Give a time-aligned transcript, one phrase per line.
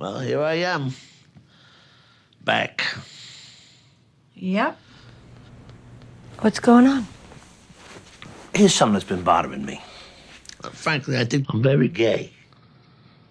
[0.00, 0.94] Well, here I am.
[2.42, 2.80] Back.
[4.34, 4.78] Yep.
[6.38, 7.06] What's going on?
[8.54, 9.78] Here's something that's been bothering me.
[10.64, 12.32] Uh, frankly, I think I'm very gay.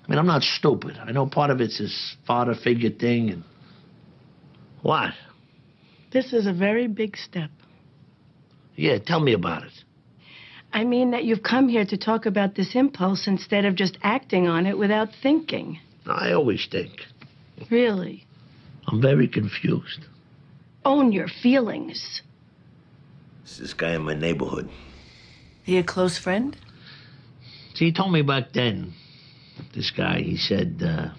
[0.05, 0.95] I mean, I'm not stupid.
[1.03, 3.43] I know part of it's this father figure thing and.
[4.83, 5.15] What?
[6.11, 7.49] This is a very big step.
[8.75, 9.73] Yeah, tell me about it.
[10.71, 14.47] I mean that you've come here to talk about this impulse instead of just acting
[14.47, 15.79] on it without thinking.
[16.09, 17.05] I always think.
[17.69, 18.25] Really?
[18.87, 20.05] I'm very confused.
[20.85, 22.21] Own your feelings.
[23.43, 24.69] It's this guy in my neighborhood.
[25.63, 26.55] He a close friend?
[27.73, 28.93] See, he told me back then,
[29.73, 31.09] this guy, he said, uh,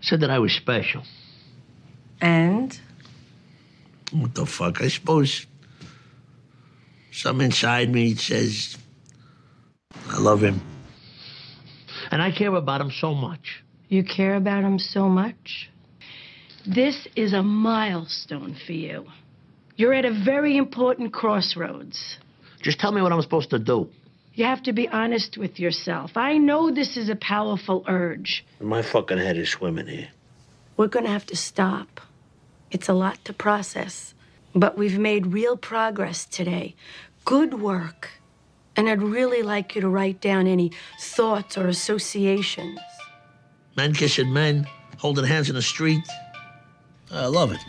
[0.00, 1.02] said that I was special.
[2.20, 2.78] And?
[4.12, 4.80] What the fuck?
[4.80, 5.46] I suppose
[7.10, 8.76] some inside me says
[10.08, 10.60] I love him.
[12.14, 13.64] And I care about him so much.
[13.88, 15.68] You care about him so much?
[16.64, 19.06] This is a milestone for you.
[19.74, 22.18] You're at a very important crossroads.
[22.62, 23.88] Just tell me what I'm supposed to do.
[24.32, 26.12] You have to be honest with yourself.
[26.14, 28.46] I know this is a powerful urge.
[28.60, 30.10] My fucking head is swimming here.
[30.76, 32.00] We're going to have to stop.
[32.70, 34.14] It's a lot to process.
[34.54, 36.76] But we've made real progress today.
[37.24, 38.10] Good work.
[38.76, 42.80] And I'd really like you to write down any thoughts or associations.
[43.76, 44.66] Men kissing men,
[44.98, 46.02] holding hands in the street.
[47.12, 47.60] I love it.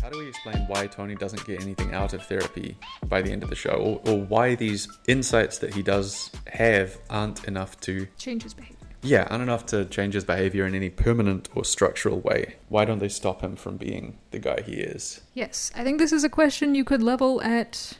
[0.00, 3.42] How do we explain why Tony doesn't get anything out of therapy by the end
[3.42, 8.06] of the show, or, or why these insights that he does have aren't enough to
[8.18, 8.75] Change his behavior.
[9.06, 12.56] Yeah, enough to change his behavior in any permanent or structural way?
[12.68, 15.20] Why don't they stop him from being the guy he is?
[15.34, 17.98] Yes, I think this is a question you could level at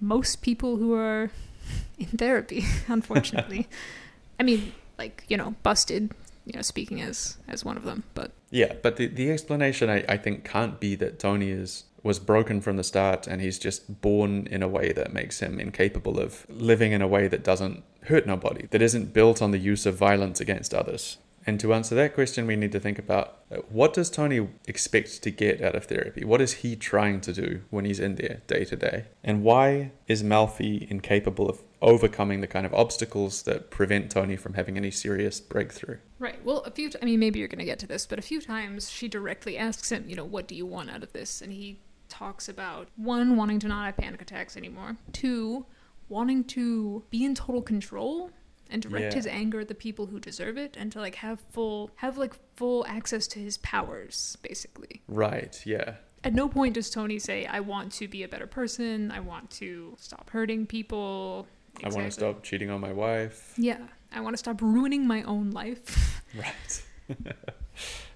[0.00, 1.30] most people who are
[1.98, 3.68] in therapy, unfortunately.
[4.40, 6.12] I mean, like, you know, busted,
[6.44, 10.04] you know, speaking as as one of them, but Yeah, but the, the explanation I,
[10.08, 14.00] I think can't be that Tony is was broken from the start and he's just
[14.00, 17.82] born in a way that makes him incapable of living in a way that doesn't
[18.04, 21.16] hurt nobody, that isn't built on the use of violence against others.
[21.46, 25.22] And to answer that question, we need to think about uh, what does Tony expect
[25.22, 26.24] to get out of therapy?
[26.24, 29.04] What is he trying to do when he's in there day to day?
[29.22, 34.54] And why is Melfi incapable of overcoming the kind of obstacles that prevent Tony from
[34.54, 35.98] having any serious breakthrough?
[36.18, 36.42] Right.
[36.44, 36.88] Well, a few.
[36.88, 39.06] T- I mean, maybe you're going to get to this, but a few times she
[39.06, 41.42] directly asks him, you know, what do you want out of this?
[41.42, 41.78] And he
[42.14, 44.96] talks about one, wanting to not have panic attacks anymore.
[45.12, 45.66] Two,
[46.08, 48.30] wanting to be in total control
[48.70, 49.14] and direct Yeah.
[49.14, 52.34] his anger at the people who deserve it, and to like have full, have like
[52.56, 55.02] full access to his powers, basically.
[55.08, 55.96] Right, yeah.
[56.22, 59.10] At no point does Tony say, "I want to be a better person.
[59.10, 61.46] I want to stop hurting people."
[61.82, 63.52] I want to stop cheating on my wife.
[63.58, 63.78] Yeah,
[64.12, 66.22] I want to stop ruining my own life.
[66.36, 66.82] Right.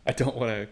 [0.07, 0.69] I don't want to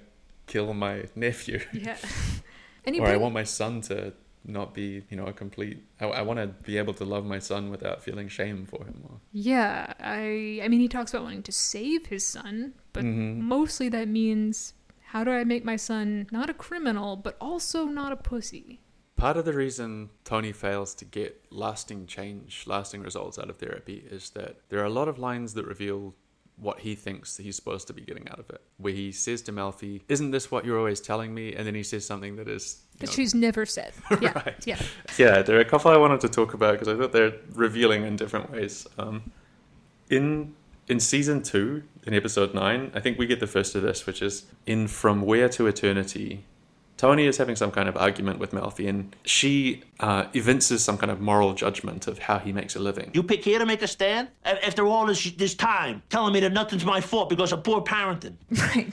[0.49, 1.61] kill my nephew.
[1.73, 1.97] yeah.
[2.87, 4.13] And he or I want my son to
[4.45, 5.83] not be, you know, a complete.
[6.01, 9.03] I, I want to be able to love my son without feeling shame for him.
[9.09, 13.39] Or, Yeah, I I mean he talks about wanting to save his son, but Mhm.
[13.41, 14.75] mostly that means
[15.13, 18.81] how do I make my son not a criminal but also not a pussy?
[19.17, 24.05] Part of the reason Tony fails to get lasting change, lasting results out of therapy
[24.11, 26.15] is that there are a lot of lines that reveal
[26.59, 28.61] what he thinks he's supposed to be getting out of it.
[28.79, 31.83] Where he says to Melfi, "Isn't this what you're always telling me?" And then he
[31.83, 33.93] says something that is you That know, she's never said.
[34.21, 34.33] Yeah.
[34.33, 34.67] Right.
[34.67, 34.81] Yeah.
[35.19, 38.05] yeah, there are a couple I wanted to talk about because I thought they're revealing
[38.05, 38.87] in different ways.
[38.99, 39.31] Um,
[40.09, 40.55] in
[40.89, 44.23] in season two, in episode nine, I think we get the first of this, which
[44.23, 46.45] is in From Where to Eternity.
[46.97, 51.11] Tony is having some kind of argument with Melfi, and she uh, evinces some kind
[51.11, 53.11] of moral judgment of how he makes a living.
[53.13, 54.29] You pick here to make a stand?
[54.45, 58.37] After all this, this time, telling me that nothing's my fault because of poor parenting.
[58.67, 58.93] Right.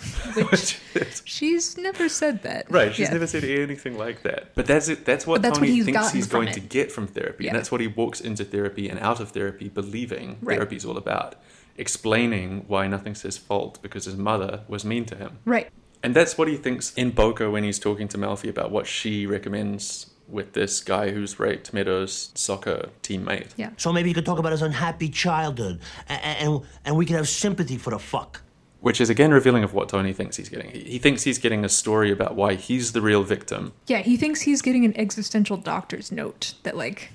[0.52, 0.80] Which
[1.26, 2.70] she's never said that.
[2.70, 3.14] Right, she's Yeah.
[3.14, 4.54] never said anything like that.
[4.54, 5.06] But that's it.
[5.06, 6.54] That's what But that's what Tony he's thinks he's going it.
[6.56, 7.52] to get from therapy, Yeah.
[7.52, 10.56] and that's what he walks into therapy and out of therapy believing Right.
[10.58, 11.36] therapy's all about,
[11.78, 15.70] explaining why nothing's his fault because his mother was mean to him, Right.
[16.04, 19.26] And that's what he thinks in Boca when he's talking to Melfi about what she
[19.26, 23.52] recommends with this guy who's raped Meadows' soccer teammate.
[23.56, 23.70] Yeah.
[23.78, 27.30] So maybe you could talk about his unhappy childhood, and, and, and we could have
[27.30, 28.42] sympathy for the fuck.
[28.82, 30.70] Which is again revealing of what Tony thinks he's getting.
[30.72, 33.72] He, he thinks he's getting a story about why he's the real victim.
[33.88, 37.12] Yeah, he thinks he's getting an existential doctor's note that like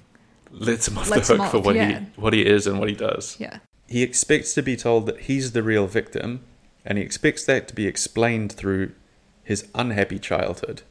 [0.51, 2.01] Lets him off Lets the him hook for what yeah.
[2.01, 3.37] he what he is and what he does.
[3.39, 3.59] yeah.
[3.87, 6.41] He expects to be told that he's the real victim,
[6.89, 8.93] and he expects that to be explained through
[9.45, 10.83] his unhappy childhood.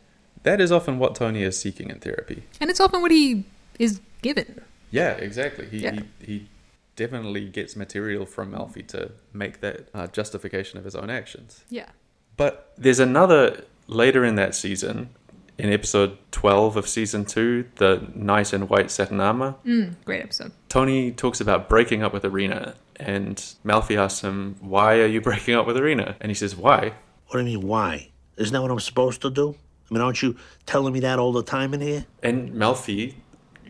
[0.43, 2.43] that is often what Tony is seeking in therapy.
[2.61, 3.43] And it's often what he
[3.79, 4.61] is given.
[4.91, 5.65] Yeah, exactly.
[5.67, 5.99] He Yeah.
[6.19, 6.49] he, he
[6.95, 11.63] definitely gets material from Melfi to make that uh, justification of his own actions.
[11.69, 11.89] Yeah.
[12.37, 15.09] But there's another later in that season,
[15.57, 19.55] in episode 12 of season 2, the Knight in White Satin Armor.
[19.65, 20.51] Mm, great episode.
[20.69, 25.55] Tony talks about breaking up with Irina, and Melfi asks him, Why are you breaking
[25.55, 26.15] up with Irina?
[26.21, 26.93] And he says, Why?
[27.27, 28.09] What do you mean, why?
[28.37, 29.55] Isn't that what I'm supposed to do?
[29.89, 32.05] I mean, aren't you telling me that all the time in here?
[32.21, 33.15] And Melfi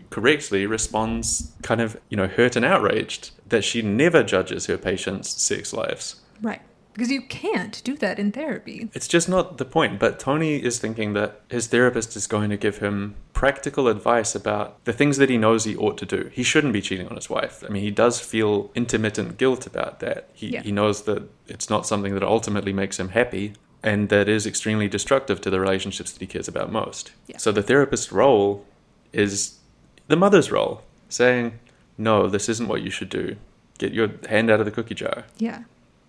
[0.09, 5.29] correctly responds, kind of, you know, hurt and outraged that she never judges her patients'
[5.41, 6.21] sex lives.
[6.41, 6.61] Right.
[6.97, 8.89] Because you can't do that in therapy.
[8.95, 9.99] It's just not the point.
[9.99, 14.83] But Tony is thinking that his therapist is going to give him practical advice about
[14.85, 16.31] the things that he knows he ought to do.
[16.33, 17.63] He shouldn't be cheating on his wife.
[17.63, 20.27] I mean, he does feel intermittent guilt about that.
[20.33, 20.63] He, Yeah.
[20.63, 23.53] he knows that it's not something that ultimately makes him happy
[23.83, 27.11] and that is extremely destructive to the relationships that he cares about most.
[27.27, 27.37] Yeah.
[27.37, 28.65] So the therapist's role
[29.13, 29.59] is
[30.07, 31.59] the mother's role, saying,
[31.95, 33.35] No, this isn't what you should do.
[33.77, 35.25] Get your hand out of the cookie jar.
[35.37, 35.65] Yeah.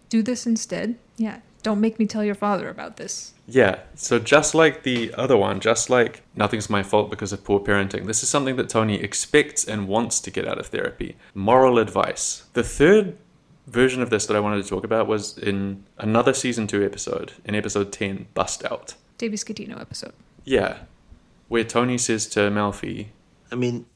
[0.09, 0.97] Do this instead.
[1.17, 1.41] Yeah.
[1.63, 3.35] Don't make me tell your father about this.
[3.47, 7.59] Yeah, so just like the other one, just like nothing's my fault because of poor
[7.59, 11.17] parenting, this is something that Tony expects and wants to get out of therapy.
[11.35, 12.45] Moral advice.
[12.53, 13.17] The third
[13.67, 17.33] version of this that I wanted to talk about was in another season 2 episode,
[17.45, 18.95] in episode 10, Bust Out.
[19.19, 20.13] Davey Scatino episode.
[20.45, 20.79] Yeah,
[21.49, 23.09] where Tony says to Melfi,
[23.51, 23.87] I mean,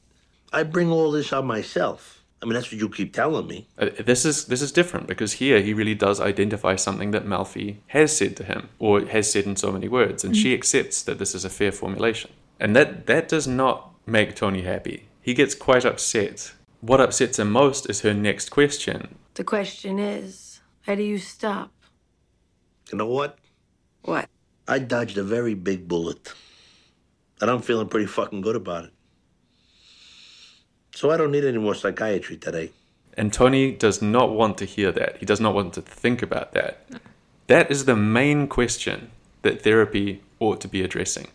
[0.53, 2.22] I bring all this on myself.
[2.43, 3.69] I mean, that's what you keep telling me.
[3.79, 7.77] Uh, this is this is different because here he really does identify something that Melfi
[7.89, 11.19] has said to him or has said in so many words, and she accepts that
[11.21, 15.09] this is a fair formulation, and that that does not make Tony happy.
[15.21, 16.53] He gets quite upset.
[16.81, 19.15] What upsets him most is her next question.
[19.35, 21.71] The question is, how do you stop?
[22.91, 23.39] You know what?
[24.03, 24.29] What?
[24.67, 26.33] I dodged a very big bullet.
[27.41, 28.93] And I'm feeling pretty fucking good about it.
[30.95, 32.71] So I don't need any more psychiatry today.
[33.15, 35.19] And Tony does not want to hear that.
[35.19, 36.87] He does not want to think about that.
[37.47, 39.11] That is the main question
[39.43, 41.29] that therapy ought to be addressing.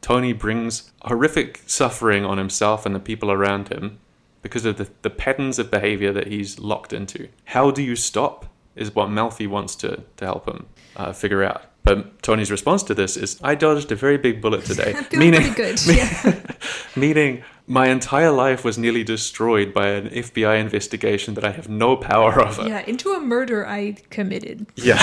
[0.00, 3.98] Tony brings horrific suffering on himself and the people around him
[4.42, 7.28] because of the, the patterns of behavior that he's locked into.
[7.46, 8.46] How do you stop?
[8.76, 10.66] Is what Melfi wants to, to help him
[10.96, 11.62] uh, figure out.
[11.84, 14.94] But Tony's response to this is, I dodged a very big bullet today.
[14.96, 15.80] I'm feeling pretty good.
[15.86, 16.40] Yeah.
[16.96, 21.96] meaning my entire life was nearly destroyed by an FBI investigation that I have no
[21.96, 22.66] power over.
[22.68, 22.80] yeah.
[22.86, 24.66] Into a murder I committed.
[24.76, 25.02] Yeah.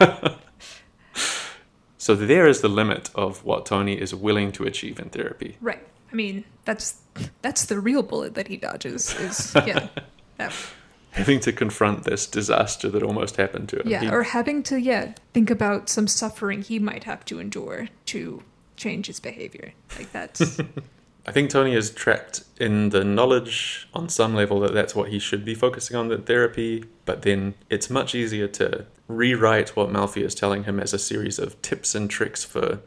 [1.98, 5.56] so there is the limit of what Tony is willing to achieve in therapy.
[5.60, 5.86] Right.
[6.10, 6.96] I mean, that's
[7.40, 9.14] that's the real bullet that he dodges.
[9.20, 9.88] Is yeah.
[10.38, 10.52] That,
[11.12, 13.88] Having to confront this disaster that almost happened to him.
[13.88, 14.00] yeah.
[14.00, 18.42] He- Or having to yeah think about some suffering he might have to endure to
[18.76, 19.72] change his behavior.
[19.96, 20.58] Like that's
[21.26, 25.18] I think Tony is trapped in the knowledge on some level that that's what he
[25.18, 30.22] should be focusing on in therapy, but then it's much easier to rewrite what Melfi
[30.22, 32.80] is telling him as a series of tips and tricks for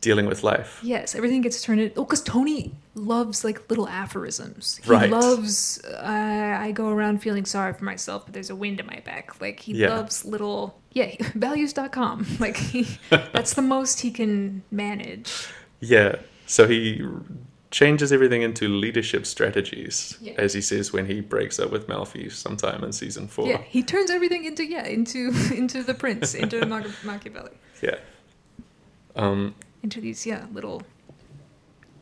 [0.00, 0.80] dealing with life.
[0.82, 1.92] Yes, everything gets turned in.
[1.96, 4.80] Oh, because Tony loves like little aphorisms.
[4.84, 5.08] He Right.
[5.10, 5.80] loves.
[5.84, 9.40] Uh, I go around feeling sorry for myself, but there's a wind in my back.
[9.40, 9.90] Like he Yeah.
[9.90, 10.80] loves little.
[10.92, 12.26] Yeah, values.com.
[12.40, 15.46] Like he, that's the most he can manage.
[15.80, 16.16] Yeah.
[16.46, 17.00] So he
[17.72, 20.34] changes everything into leadership strategies, Yeah.
[20.36, 23.48] as he says when he breaks up with Melfi sometime in season four.
[23.48, 27.50] Yeah, he turns everything into yeah into into the prince into Mach- Machiavelli
[27.82, 27.96] Yeah.
[29.16, 30.82] Um, into these yeah little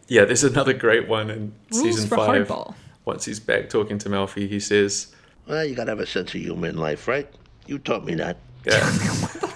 [0.09, 2.49] yeah, there's another great one in rules season for five.
[2.49, 2.75] hardball.
[3.05, 5.15] Once he's back talking to Melfi, he says,
[5.49, 7.29] Well, you gotta have a sense of humor in life, right?
[7.67, 8.37] You taught me that.
[8.67, 8.81] yeah,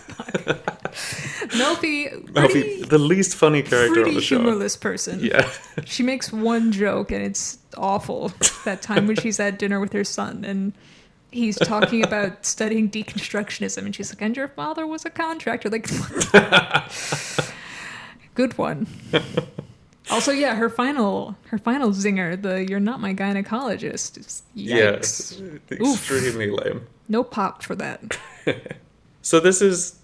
[1.54, 4.36] Melfi, pretty, the least funny character on the show.
[4.38, 5.20] humorless person.
[5.20, 5.50] Yeah.
[5.84, 8.32] She makes one joke and it's awful.
[8.64, 10.72] That time when she's at dinner with her son and
[11.30, 15.68] he's talking about studying deconstructionism and she's like, and your father was a contractor.
[15.68, 15.88] Like,
[18.34, 18.86] good one.
[20.10, 25.40] Also, yeah, her final her final zinger, the "You're not my gynecologist." Is, yikes!
[25.70, 25.76] Yeah.
[25.90, 26.86] Extremely lame.
[27.08, 28.18] No pop for that.
[29.22, 29.98] So this is,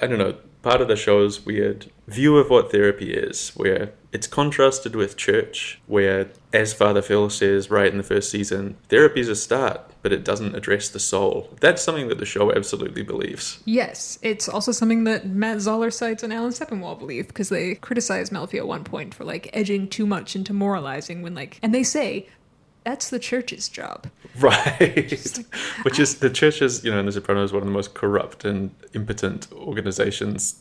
[0.00, 4.26] I don't know, part of the show's weird view of what therapy is, where it's
[4.26, 9.28] contrasted with church, where, as Father Phil says right in the first season, therapy is
[9.28, 11.50] a start, but it doesn't address the soul.
[11.60, 13.60] That's something that the show absolutely believes.
[13.64, 18.30] Yes, it's also something that Matt Zoller Seitz and Alan Sepinwall believe because they criticize
[18.30, 21.82] Melfi at one point for like edging too much into moralizing when like, and they
[21.82, 22.28] say
[22.84, 24.06] that's the church's job.
[24.40, 25.12] Right.
[25.84, 27.94] Which is, the church is, you know, in The Sopranos, is one of the most
[27.94, 30.60] corrupt and impotent organizations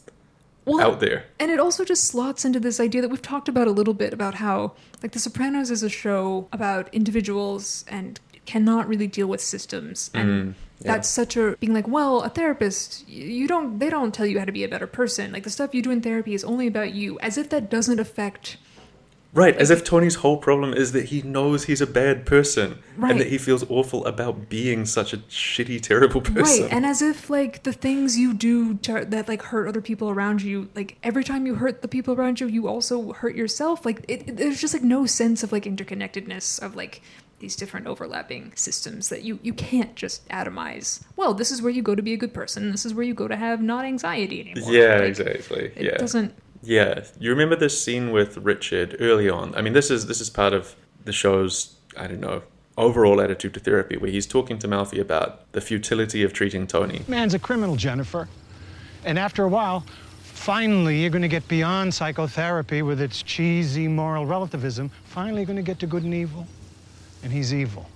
[0.65, 1.25] well, out there.
[1.39, 4.13] And it also just slots into this idea that we've talked about a little bit
[4.13, 9.41] about how, like, The Sopranos is a show about individuals and cannot really deal with
[9.41, 10.93] systems and mm, yeah.
[10.93, 14.43] that's such a being like well a therapist you don't they don't tell you how
[14.45, 16.93] to be a better person like the stuff you do in therapy is only about
[16.93, 18.57] you as if that doesn't affect
[19.33, 23.09] Right, as if Tony's whole problem is that he knows he's a bad person right.
[23.09, 26.63] and that he feels awful about being such a shitty, terrible person.
[26.65, 30.11] Right, and as if like the things you do to, that like hurt other people
[30.11, 33.87] around you, like every time you hurt the people around you, you also hurt yourself.
[33.87, 37.01] Like it, it, there's just like no sense of like interconnectedness of like
[37.39, 41.03] these different overlapping systems that you you can't just atomize.
[41.15, 42.71] Well, this is where you go to be a good person.
[42.71, 44.71] This is where you go to have not anxiety anymore.
[44.71, 45.71] Yeah, like, exactly.
[45.75, 45.97] It yeah.
[45.97, 49.53] doesn't yeah, you remember this scene with Richard early on.
[49.55, 52.43] I mean, this is this is part of the show's I don't know
[52.77, 57.03] overall attitude to therapy, where he's talking to Melfi about the futility of treating Tony.
[57.07, 58.27] Man's a criminal, Jennifer,
[59.05, 59.85] and after a while,
[60.21, 64.89] finally you're going to get beyond psychotherapy with its cheesy moral relativism.
[65.05, 66.47] Finally, you're going to get to good and evil,
[67.23, 67.87] and he's evil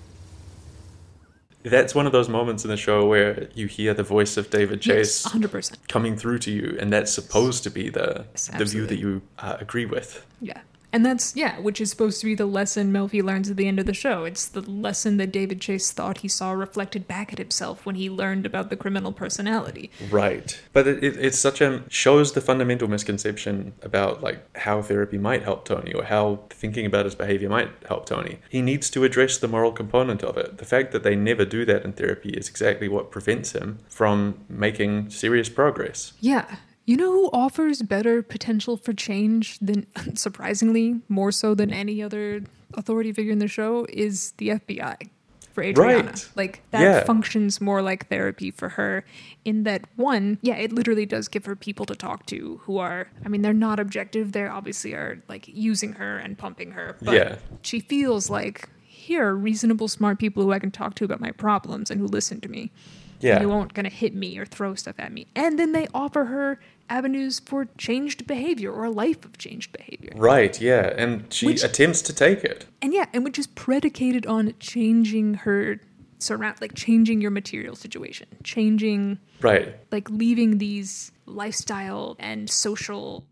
[1.70, 4.82] that's one of those moments in the show where you hear the voice of David
[4.82, 5.88] Chase yes, 100%.
[5.88, 9.22] coming through to you, and that's supposed to be the yes, the view that you
[9.40, 10.26] uh, agree with.
[10.42, 10.62] Yeah.
[10.94, 13.78] And that's, yeah, which is supposed to be the lesson Melfi learns at the end
[13.78, 14.24] of the show.
[14.24, 18.10] It's the lesson that David Chase thought he saw reflected back at himself when he
[18.10, 19.92] learned about the criminal personality.
[20.10, 20.60] Right.
[20.72, 25.44] But it, it, it's such a, shows the fundamental misconception about, like, how therapy might
[25.44, 28.40] help Tony or how thinking about his behavior might help Tony.
[28.50, 30.58] He needs to address the moral component of it.
[30.58, 34.40] The fact that they never do that in therapy is exactly what prevents him from
[34.48, 36.14] making serious progress.
[36.22, 36.56] Yeah.
[36.88, 42.44] You know who offers better potential for change than, surprisingly, more so than any other
[42.74, 45.10] authority figure in the show is the FBI
[45.58, 46.04] for Adriana.
[46.04, 46.30] Right.
[46.36, 47.04] Like that yeah.
[47.04, 49.04] functions more like therapy for her
[49.44, 53.08] in that one, yeah, it literally does give her people to talk to who are
[53.26, 54.34] I mean, they're not objective.
[54.34, 56.96] They obviously are like using her and pumping her.
[57.02, 57.36] But yeah.
[57.64, 61.32] she feels like here are reasonable, smart people who I can talk to about my
[61.32, 62.72] problems and who listen to me.
[63.20, 63.40] Yeah.
[63.40, 65.26] Who won't gonna hit me or throw stuff at me.
[65.36, 70.12] And then they offer her avenues for changed behavior or a life of changed behavior.
[70.16, 70.94] Right, yeah.
[70.96, 72.66] And she which, attempts to take it.
[72.82, 75.80] And yeah, and which is predicated on changing her
[76.20, 79.76] surround like changing your material situation, changing Right.
[79.92, 83.24] Like leaving these lifestyle and social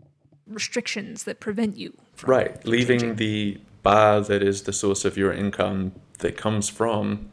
[0.47, 2.63] restrictions that prevent you Right.
[2.65, 3.15] Leaving changing.
[3.17, 7.31] the bar that is the source of your income that comes from,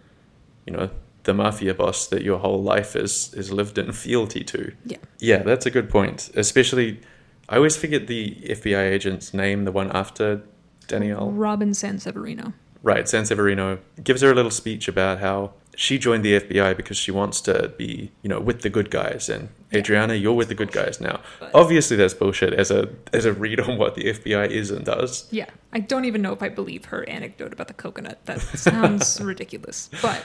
[0.66, 0.90] you know,
[1.24, 4.72] the mafia boss that your whole life is is lived in fealty to.
[4.84, 4.98] Yeah.
[5.18, 6.30] Yeah, that's a good point.
[6.34, 7.00] Especially,
[7.48, 10.42] I always forget the FBI agent's name, the one after
[10.88, 11.30] Danielle.
[11.30, 12.54] Robin Sanseverino.
[12.82, 17.10] Right, Sanseverino gives her a little speech about how she joined the FBI because she
[17.10, 19.28] wants to be, you know, with the good guys.
[19.28, 19.78] And yeah.
[19.78, 21.20] Adriana, you're with the good guys now.
[21.40, 24.84] But Obviously, that's bullshit as a as a read on what the FBI is and
[24.84, 25.28] does.
[25.30, 28.26] Yeah, I don't even know if I believe her anecdote about the coconut.
[28.26, 30.22] That sounds ridiculous, but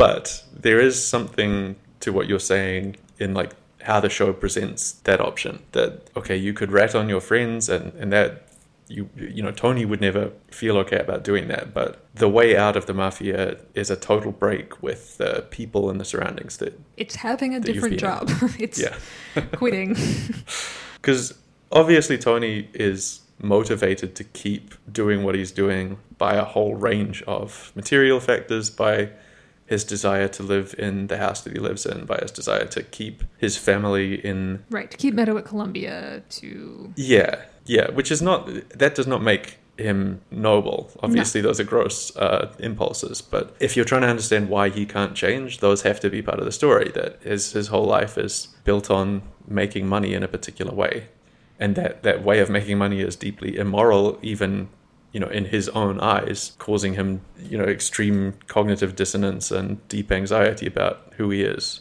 [0.00, 3.52] but there is something to what you're saying in like
[3.82, 7.92] how the show presents that option that okay you could rat on your friends and
[7.94, 8.50] and that
[8.90, 11.72] you you know Tony would never feel okay about doing that.
[11.72, 16.00] But the way out of the mafia is a total break with the people and
[16.00, 18.28] the surroundings that it's having a different job.
[18.58, 18.96] It's yeah.
[19.52, 19.96] quitting.
[21.00, 21.32] Because
[21.72, 27.72] obviously Tony is motivated to keep doing what he's doing by a whole range of
[27.74, 29.08] material factors by
[29.70, 32.82] his desire to live in the house that he lives in, by his desire to
[32.82, 34.64] keep his family in.
[34.68, 36.92] Right, to keep Meadow at Columbia, to.
[36.96, 38.50] Yeah, yeah, which is not.
[38.70, 40.90] That does not make him noble.
[41.04, 41.48] Obviously, no.
[41.48, 43.22] those are gross uh, impulses.
[43.22, 46.40] But if you're trying to understand why he can't change, those have to be part
[46.40, 46.90] of the story.
[46.96, 51.06] That his his whole life is built on making money in a particular way,
[51.60, 54.68] and that that way of making money is deeply immoral, even
[55.12, 60.12] you know, in his own eyes, causing him, you know, extreme cognitive dissonance and deep
[60.12, 61.80] anxiety about who he is.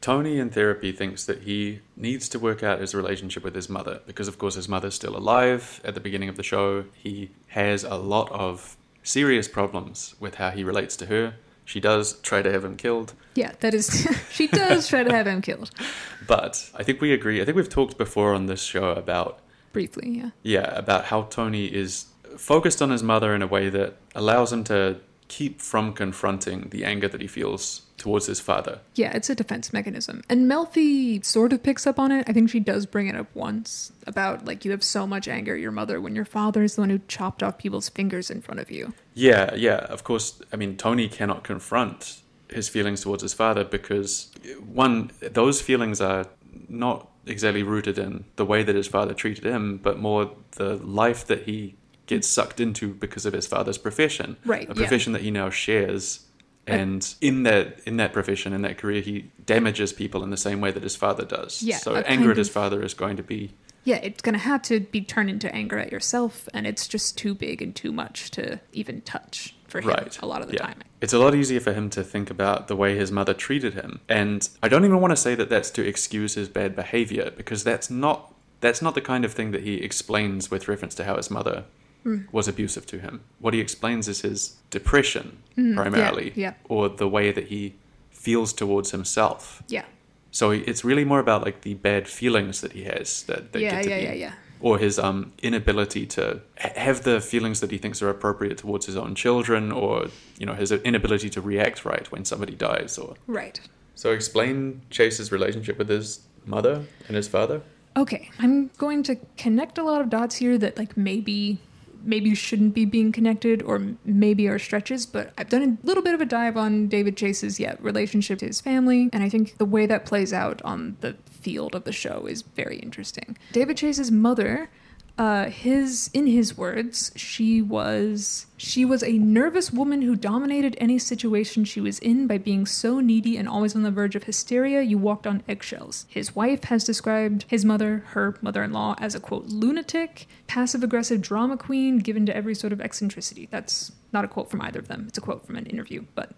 [0.00, 4.00] Tony in therapy thinks that he needs to work out his relationship with his mother
[4.06, 5.80] because, of course, his mother's still alive.
[5.82, 10.50] At the beginning of the show, he has a lot of serious problems with how
[10.50, 11.36] he relates to her.
[11.64, 13.14] She does try to have him killed.
[13.34, 14.06] Yeah, that is.
[14.30, 15.70] she does try to have him killed.
[16.26, 17.42] But I think we agree.
[17.42, 19.40] I think we've talked before on this show about.
[19.74, 20.30] Briefly, yeah.
[20.42, 22.06] Yeah, about how Tony is
[22.38, 26.84] focused on his mother in a way that allows him to keep from confronting the
[26.84, 28.80] anger that he feels towards his father.
[28.94, 30.22] Yeah, it's a defense mechanism.
[30.28, 32.28] And Melfi sort of picks up on it.
[32.28, 35.54] I think she does bring it up once about like you have so much anger
[35.54, 38.42] at your mother when your father is the one who chopped off people's fingers in
[38.42, 38.92] front of you.
[39.14, 39.76] Yeah, yeah.
[39.76, 44.30] Of course, I mean Tony cannot confront his feelings towards his father because
[44.72, 46.26] one those feelings are
[46.68, 51.26] not exactly rooted in the way that his father treated him, but more the life
[51.26, 51.76] that he
[52.06, 54.36] gets sucked into because of his father's profession.
[54.44, 54.74] Right, A yeah.
[54.74, 56.26] profession that he now shares.
[56.66, 60.62] And in that in that profession, in that career, he damages people in the same
[60.62, 61.62] way that his father does.
[61.62, 63.50] Yeah, so anger at his of- father is going to be
[63.84, 67.18] Yeah, it's going to have to be turned into anger at yourself, and it's just
[67.18, 70.54] too big and too much to even touch for him right a lot of the
[70.54, 70.62] yeah.
[70.66, 70.78] time.
[71.02, 74.00] It's a lot easier for him to think about the way his mother treated him,
[74.08, 77.62] and I don't even want to say that that's to excuse his bad behavior because
[77.62, 81.16] that's not that's not the kind of thing that he explains with reference to how
[81.18, 81.64] his mother
[82.04, 82.18] Hmm.
[82.32, 83.20] was abusive to him.
[83.40, 85.38] What he explains is his depression
[85.74, 86.40] primarily, Mm-hmm.
[86.40, 86.54] yeah.
[86.68, 87.74] or the way that he
[88.10, 89.62] feels towards himself.
[89.68, 89.84] Yeah.
[90.30, 93.70] So it's really more about like the bad feelings that he has that, that Yeah,
[93.70, 94.32] get to yeah, be, yeah, yeah.
[94.60, 98.96] or his um inability to have the feelings that he thinks are appropriate towards his
[98.96, 100.08] own children, or
[100.38, 102.98] you know his inability to react right when somebody dies.
[102.98, 103.60] Or Right.
[103.94, 107.62] so explain Chase's relationship with his mother and his father.
[107.96, 111.58] Okay, I'm going to connect a lot of dots here that like maybe
[112.04, 116.02] maybe you shouldn't be being connected or maybe are stretches, but I've done a little
[116.02, 119.58] bit of a dive on David Chase's yeah, relationship to his family, and I think
[119.58, 123.36] the way that plays out on the field of the show is very interesting.
[123.52, 124.70] David Chase's mother
[125.16, 130.98] uh, his in his words, she was she was a nervous woman who dominated any
[130.98, 134.82] situation she was in by being so needy and always on the verge of hysteria
[134.82, 136.06] you walked on eggshells.
[136.08, 141.98] His wife has described his mother, her mother-in-law, as a quote lunatic, passive-aggressive drama queen
[141.98, 143.46] given to every sort of eccentricity.
[143.52, 145.04] That's not a quote from either of them.
[145.06, 146.32] It's a quote from an interview, but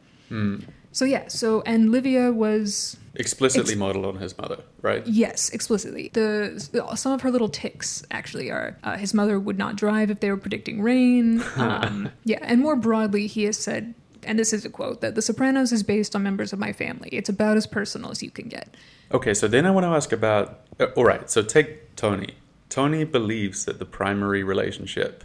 [0.92, 5.06] so yeah, so and Livia was Explicitly Ex- modeled on his mother, right?
[5.06, 6.10] Yes, explicitly.
[6.12, 6.58] The
[6.96, 10.30] some of her little ticks actually are uh, his mother would not drive if they
[10.30, 11.42] were predicting rain.
[11.56, 15.22] Um, yeah, and more broadly, he has said, and this is a quote that The
[15.22, 17.08] Sopranos is based on members of my family.
[17.10, 18.76] It's about as personal as you can get.
[19.10, 20.60] Okay, so then I want to ask about.
[20.78, 22.34] Uh, all right, so take Tony.
[22.68, 25.24] Tony believes that the primary relationship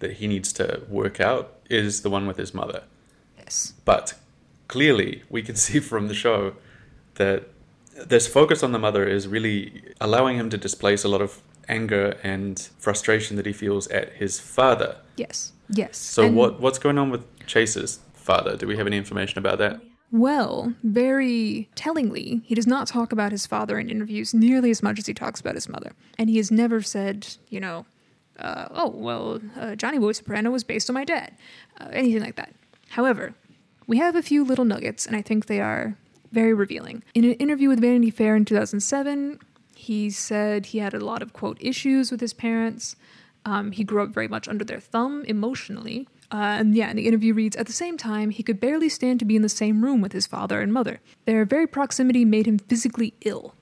[0.00, 2.82] that he needs to work out is the one with his mother.
[3.38, 3.74] Yes.
[3.84, 4.14] But
[4.68, 6.54] clearly, we can see from the show
[7.14, 7.48] that
[8.06, 12.16] this focus on the mother is really allowing him to displace a lot of anger
[12.22, 14.96] and frustration that he feels at his father.
[15.16, 15.52] Yes.
[15.68, 15.98] Yes.
[15.98, 18.56] So And- what what's going on with Chase's father?
[18.56, 19.80] Do we have any information about that?
[20.10, 24.98] Well, very tellingly, he does not talk about his father in interviews nearly as much
[24.98, 25.92] as he talks about his mother.
[26.18, 27.84] And he has never said, you know,
[28.38, 31.32] uh, oh, well, uh, Johnny Boy Soprano was based on my dad,
[31.78, 32.54] uh, anything like that.
[32.88, 33.34] However,
[33.88, 35.96] we have a few little nuggets, and I think they are
[36.30, 37.02] very revealing.
[37.14, 39.40] In an interview with Vanity Fair in 2007,
[39.74, 42.94] he said he had a lot of, quote, issues with his parents.
[43.46, 46.06] Um, he grew up very much under their thumb emotionally.
[46.30, 49.18] Uh, and yeah, and the interview reads At the same time, he could barely stand
[49.20, 51.00] to be in the same room with his father and mother.
[51.24, 53.54] Their very proximity made him physically ill,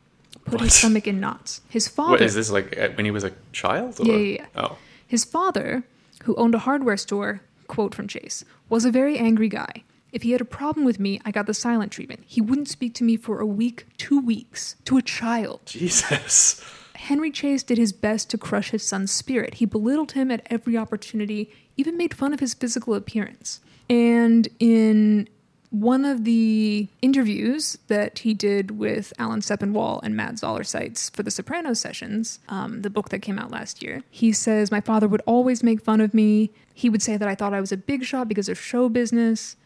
[0.44, 0.62] put What?
[0.62, 1.60] his stomach in knots.
[1.68, 2.10] His father.
[2.10, 4.00] What is this like when he was a child?
[4.00, 4.06] Or?
[4.06, 4.46] Yeah, yeah, yeah.
[4.64, 5.84] Oh, His father,
[6.24, 9.84] who owned a hardware store, quote from Chase, was a very angry guy.
[10.16, 12.24] If he had a problem with me, I got the silent treatment.
[12.26, 15.60] He wouldn't speak to me for a week, two weeks, to a child.
[15.66, 16.64] Jesus.
[16.94, 19.56] Henry Chase did his best to crush his son's spirit.
[19.56, 23.60] He belittled him at every opportunity, even made fun of his physical appearance.
[23.90, 25.28] And in
[25.68, 31.24] one of the interviews that he did with Alan Sepinwall and Matt Zoller Seitz for
[31.24, 35.08] the Sopranos sessions, um, the book that came out last year, he says, My father
[35.08, 36.52] would always make fun of me.
[36.72, 39.56] He would say that I thought I was a big shot because of show business.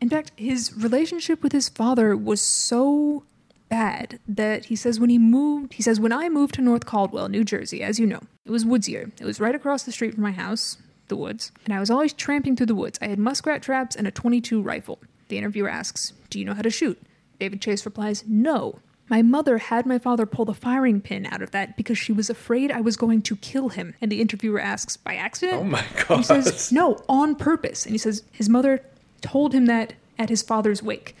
[0.00, 3.24] In fact, his relationship with his father was so
[3.68, 7.28] bad that he says when he moved, he says, when I moved to North Caldwell,
[7.28, 9.10] New Jersey, as you know, it was woodsier.
[9.20, 12.12] It was right across the street from my house, the woods, and I was always
[12.12, 12.98] tramping through the woods.
[13.02, 14.98] I had muskrat traps and a 22 rifle.
[15.28, 17.00] The interviewer asks, Do you know how to shoot?
[17.38, 18.80] David Chase replies, No.
[19.10, 22.28] My mother had my father pull the firing pin out of that because she was
[22.28, 23.94] afraid I was going to kill him.
[24.02, 25.60] And the interviewer asks, By accident?
[25.60, 26.74] Oh my And he says, God.
[26.74, 27.86] No, on purpose.
[27.86, 28.82] And he says, His mother
[29.20, 31.16] told him that at his father's wake.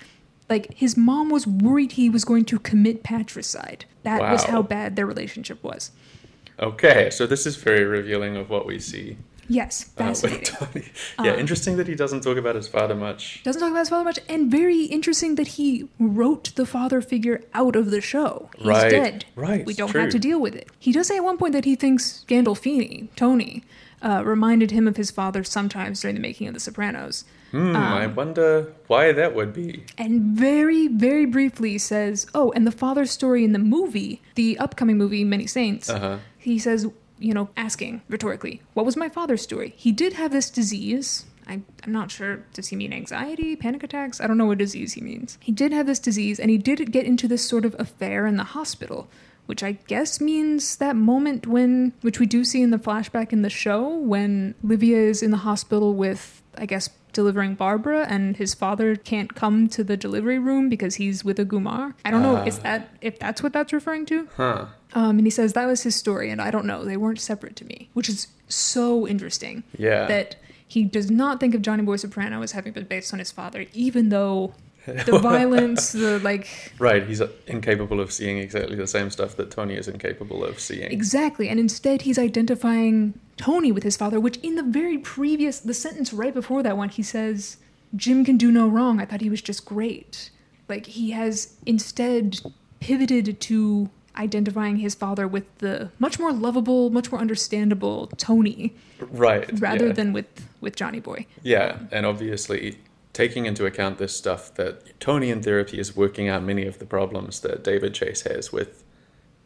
[0.48, 3.84] Like, his mom was worried he was going to commit patricide.
[4.02, 5.90] That was how bad their relationship was.
[6.58, 9.18] Okay, so this is very revealing of what we see.
[9.50, 10.44] Yes, uh, fascinating.
[10.44, 10.86] Tony.
[11.24, 13.42] Yeah, interesting that he doesn't talk about his father much.
[13.44, 17.42] Doesn't talk about his father much, and very interesting that he wrote the father figure
[17.54, 18.50] out of the show.
[18.56, 19.24] He's Right, dead.
[19.36, 20.00] right, We don't true.
[20.02, 20.68] have to deal with it.
[20.78, 23.64] He does say at one point that he thinks Gandolfini, Tony,
[24.02, 27.24] uh, reminded him of his father sometimes during the making of The Sopranos.
[27.50, 29.84] Hmm, I Um, wonder why that would be.
[29.96, 34.98] and very, very briefly says, "Oh, and the father's story in the movie, the upcoming
[34.98, 36.18] movie, Many Saints." Uh-huh.
[36.36, 36.86] He says,
[37.18, 39.72] you know, asking rhetorically, "What was my father's story?
[39.76, 41.24] He did have this disease.
[41.48, 42.44] I, I'm not sure.
[42.52, 44.20] Does he mean anxiety, panic attacks?
[44.20, 45.38] I don't know what disease he means.
[45.40, 48.36] He did have this disease, and he did get into this sort of affair in
[48.36, 49.08] the hospital."
[49.48, 53.40] Which I guess means that moment when, which we do see in the flashback in
[53.42, 58.52] the show, when Livia is in the hospital with, I guess, delivering Barbara, and his
[58.52, 61.94] father can't come to the delivery room because he's with a Gumar.
[62.04, 62.44] I don't know Ah.
[62.44, 64.28] is that if that's what that's referring to.
[64.36, 64.66] Huh.
[64.92, 66.84] Um, and he says that was his story, and I don't know.
[66.84, 69.64] They weren't separate to me, which is so interesting.
[69.78, 70.06] Yeah.
[70.06, 73.32] That he does not think of Johnny Boy Soprano as having been based on his
[73.32, 74.52] father, even though
[75.06, 79.74] the violence, the like, Right, he's incapable of seeing exactly the same stuff that Tony
[79.74, 80.90] is incapable of seeing.
[80.90, 81.48] exactly.
[81.48, 86.12] And instead, he's identifying Tony with his father, which in the very previous, the sentence
[86.12, 87.58] right before that one, he says,
[87.96, 89.00] Jim can do no wrong.
[89.00, 90.30] I thought he was just great.
[90.68, 92.40] Like, he has instead
[92.80, 98.74] pivoted to identifying his father with the much more lovable, much more understandable Tony
[99.10, 99.48] right.
[99.60, 99.92] rather yeah.
[99.92, 100.26] than with
[100.60, 101.26] with Johnny Boy.
[101.42, 102.78] Yeah, and obviously
[103.18, 106.86] taking into account this stuff that Tony in therapy is working out many of the
[106.86, 108.84] problems that David Chase has with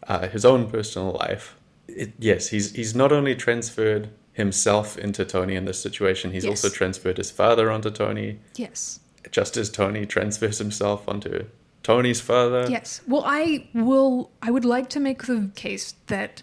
[0.07, 1.57] uh, his own personal life.
[1.89, 6.51] It, yes, he's he's not only transferred himself into Tony in this situation, he's Yes.
[6.65, 9.01] also transferred his father onto Tony, Yes.
[9.31, 11.47] just as Tony transfers himself onto
[11.83, 12.67] Tony's father.
[12.69, 13.01] Yes.
[13.09, 14.31] Well, I will.
[14.47, 16.43] I would like to make the case that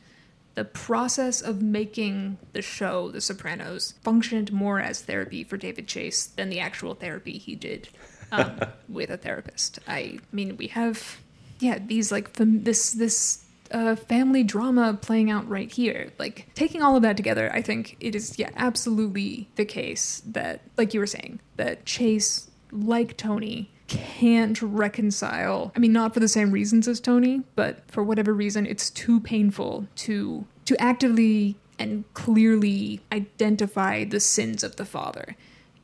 [0.59, 6.25] the process of making the show The Sopranos functioned more as therapy for David Chase
[6.25, 7.87] than the actual therapy he did
[8.33, 9.79] um, with a therapist.
[9.87, 11.19] I mean, we have,
[11.59, 16.11] yeah, these like fam- this this uh, family drama playing out right here.
[16.19, 20.59] Like taking all of that together, I think it is yeah absolutely the case that,
[20.75, 25.71] like you were saying, that Chase, like Tony, can't reconcile.
[25.75, 29.19] I mean, not for the same reasons as Tony, but for whatever reason, it's too
[29.19, 35.35] painful to to actively and clearly identify the sins of the father.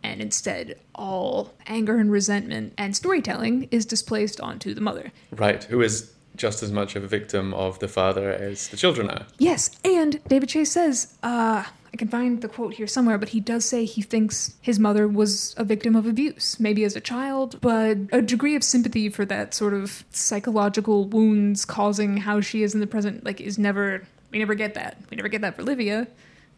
[0.04, 5.12] And instead, all anger and resentment and storytelling is displaced onto the mother.
[5.32, 9.10] Right, who is just as much of a victim of the father as the children
[9.10, 9.26] are.
[9.39, 11.63] Yes, and David Chase says, uh,
[11.95, 15.08] I can find the quote here somewhere, but he does say he thinks his mother
[15.08, 19.23] was a victim of abuse, maybe as a child, but a degree of sympathy for
[19.23, 24.05] that sort of psychological wounds causing how she is in the present, like, is never,
[24.29, 24.97] we never get that.
[25.10, 26.05] We never get that for Livia.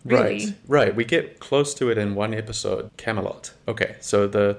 [0.03, 0.47] Really.
[0.47, 0.95] Right, right.
[0.95, 3.51] We get close to it in one episode, Camelot.
[3.67, 4.57] Okay, so the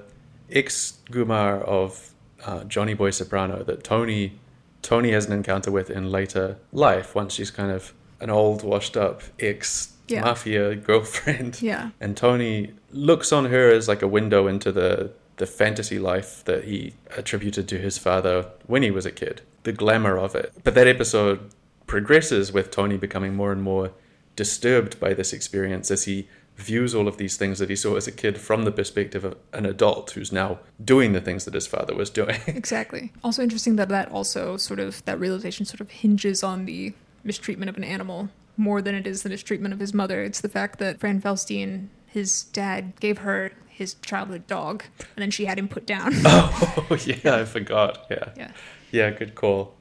[0.49, 2.13] ex Gumar of
[2.45, 4.39] uh, Johnny Boy Soprano that Tony
[4.81, 8.95] Tony has an encounter with in later life once she's kind of an old, washed
[8.95, 10.21] up ex Yeah.
[10.21, 11.61] mafia girlfriend.
[11.61, 11.91] Yeah.
[11.99, 16.65] And Tony looks on her as like a window into the the fantasy life that
[16.65, 20.51] he attributed to his father when he was a kid, the glamour of it.
[20.65, 21.49] But that episode
[21.87, 23.91] progresses with Tony becoming more and more
[24.35, 28.05] disturbed by this experience as he views all of these things that he saw as
[28.05, 31.65] a kid from the perspective of an adult who's now doing the things that his
[31.65, 32.39] father was doing.
[32.47, 33.11] Exactly.
[33.23, 36.93] Also interesting that that also sort of, that realization sort of hinges on the
[37.23, 40.21] mistreatment of an animal more than it is the mistreatment of his mother.
[40.23, 45.31] It's the fact that Fran Felstein, his dad, gave her his childhood dog, and then
[45.31, 46.11] she had him put down.
[46.25, 48.05] oh, yeah, I forgot.
[48.11, 48.29] Yeah.
[48.35, 48.51] yeah.
[48.91, 49.75] Yeah, good call.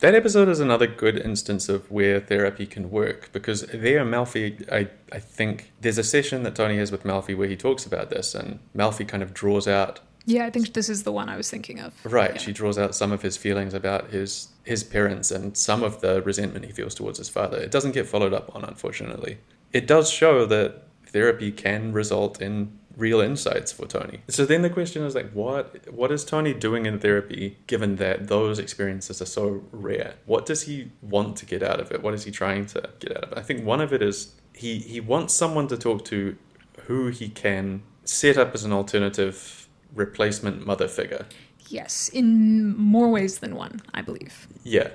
[0.00, 4.88] That episode is another good instance of where therapy can work because there, Melfi, I,
[5.12, 8.34] I think there's a session that Tony has with Melfi where he talks about this,
[8.34, 11.50] and Melfi kind of draws out, Yeah, I think this is the one I was
[11.50, 11.92] thinking of.
[12.04, 12.38] right, Yeah.
[12.40, 16.20] she draws out some of his feelings about his his parents and some of the
[16.22, 17.56] resentment he feels towards his father.
[17.58, 19.38] It doesn't get followed up on, unfortunately.
[19.72, 24.20] It does show that therapy can result in real insights for Tony.
[24.28, 28.28] So then the question is like what what is Tony doing in therapy given that
[28.28, 30.14] those experiences are so rare?
[30.26, 32.02] What does he want to get out of it?
[32.02, 33.38] What is he trying to get out of it?
[33.38, 36.36] I think one of it is he he wants someone to talk to
[36.86, 39.59] who he can set up as an alternative
[39.94, 41.26] replacement mother figure.
[41.68, 44.48] Yes, in more ways than one, I believe.
[44.64, 44.88] Yeah.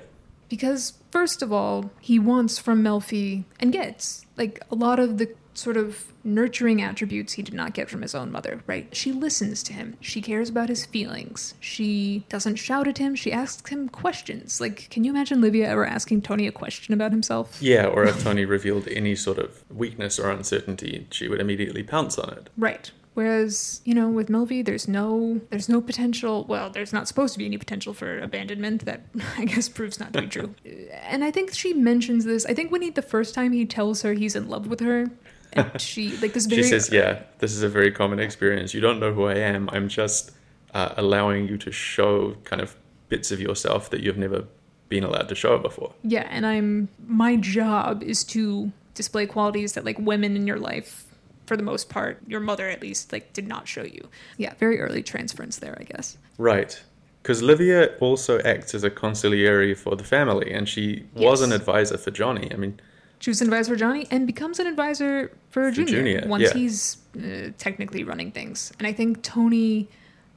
[0.48, 5.34] Because, first of all, he wants from Melfi and gets, like, a lot of the
[5.54, 8.94] sort of nurturing attributes he did not get from his own mother, right?
[8.94, 9.96] She listens to him.
[10.00, 11.54] She cares about his feelings.
[11.60, 13.14] She doesn't shout at him.
[13.14, 14.60] She asks him questions.
[14.60, 17.58] Like, can you imagine Livia ever asking Tony a question about himself?
[17.60, 22.18] Yeah, or if Tony revealed any sort of weakness or uncertainty, she would immediately pounce
[22.18, 22.50] on it.
[22.56, 22.90] Right.
[23.16, 26.44] Whereas, you know, with Melfi, there's no there's no potential.
[26.44, 28.84] Well, there's not supposed to be any potential for abandonment.
[28.84, 29.06] That
[29.38, 30.54] I guess proves not to be true.
[31.02, 32.44] and I think she mentions this.
[32.44, 35.10] I think when he the first time he tells her he's in love with her,
[35.54, 38.74] and she like this very She says, "Yeah, this is a very common experience.
[38.74, 39.70] You don't know who I am.
[39.72, 40.32] I'm just
[40.74, 42.76] uh, allowing you to show kind of
[43.08, 44.44] bits of yourself that you've never
[44.90, 49.86] been allowed to show before." yeah, and I'm my job is to display qualities that
[49.86, 51.05] like women in your life.
[51.46, 54.08] For the most part, your mother at least like did not show you.
[54.36, 56.18] Yeah, very early transference there, I guess.
[56.38, 56.80] Right.
[57.22, 61.98] Because Livia also acts as a consigliere for the family, and she was an advisor
[61.98, 62.52] for Johnny.
[62.52, 62.78] I mean,
[63.18, 66.52] She was an advisor for Johnny and becomes an advisor for, Junior, Junior, once yeah.
[66.52, 68.72] he's uh, technically running things.
[68.78, 69.88] And I think Tony,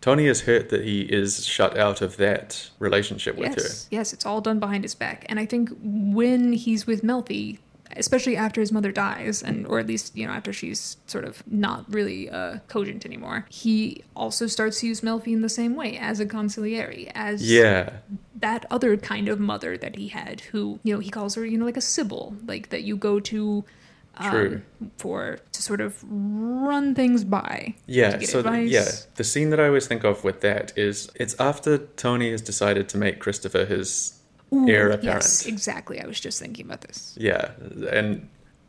[0.01, 3.61] Tony is hurt that he is shut out of that relationship with her.
[3.61, 5.25] yes, yes, it's all done behind his back.
[5.29, 7.59] And I think when he's with Melfi,
[7.95, 11.43] especially after his mother dies, and or at least you know after she's sort of
[11.47, 15.97] not really uh, cogent anymore, he also starts to use Melfi in the same way
[15.97, 17.49] as a consigliere, as.
[17.49, 17.91] Yeah,
[18.35, 21.57] that other kind of mother that he had, who you know he calls her, you
[21.57, 23.65] know, like a sibyl, like that you go to.
[24.21, 24.61] Um, True.
[24.97, 27.75] For to sort of run things by.
[27.85, 28.19] yeah.
[28.19, 31.77] So the, yeah, the scene that I always think of with that is it's after
[31.77, 34.18] Tony has decided to make Christopher his
[34.53, 35.23] Ooh, heir apparent.
[35.23, 36.01] Yes, exactly.
[36.01, 37.15] I was just thinking about this.
[37.19, 37.51] Yeah,
[37.91, 38.27] and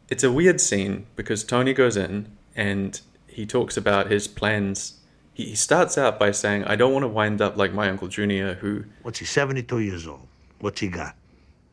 [0.09, 5.01] it's a weird scene because Tony goes in and he talks about his plans.
[5.33, 8.09] He, he starts out by saying, "I don't want to wind up like my uncle
[8.09, 10.27] Junior, who What's he, 72 years old?
[10.59, 11.15] What's he got?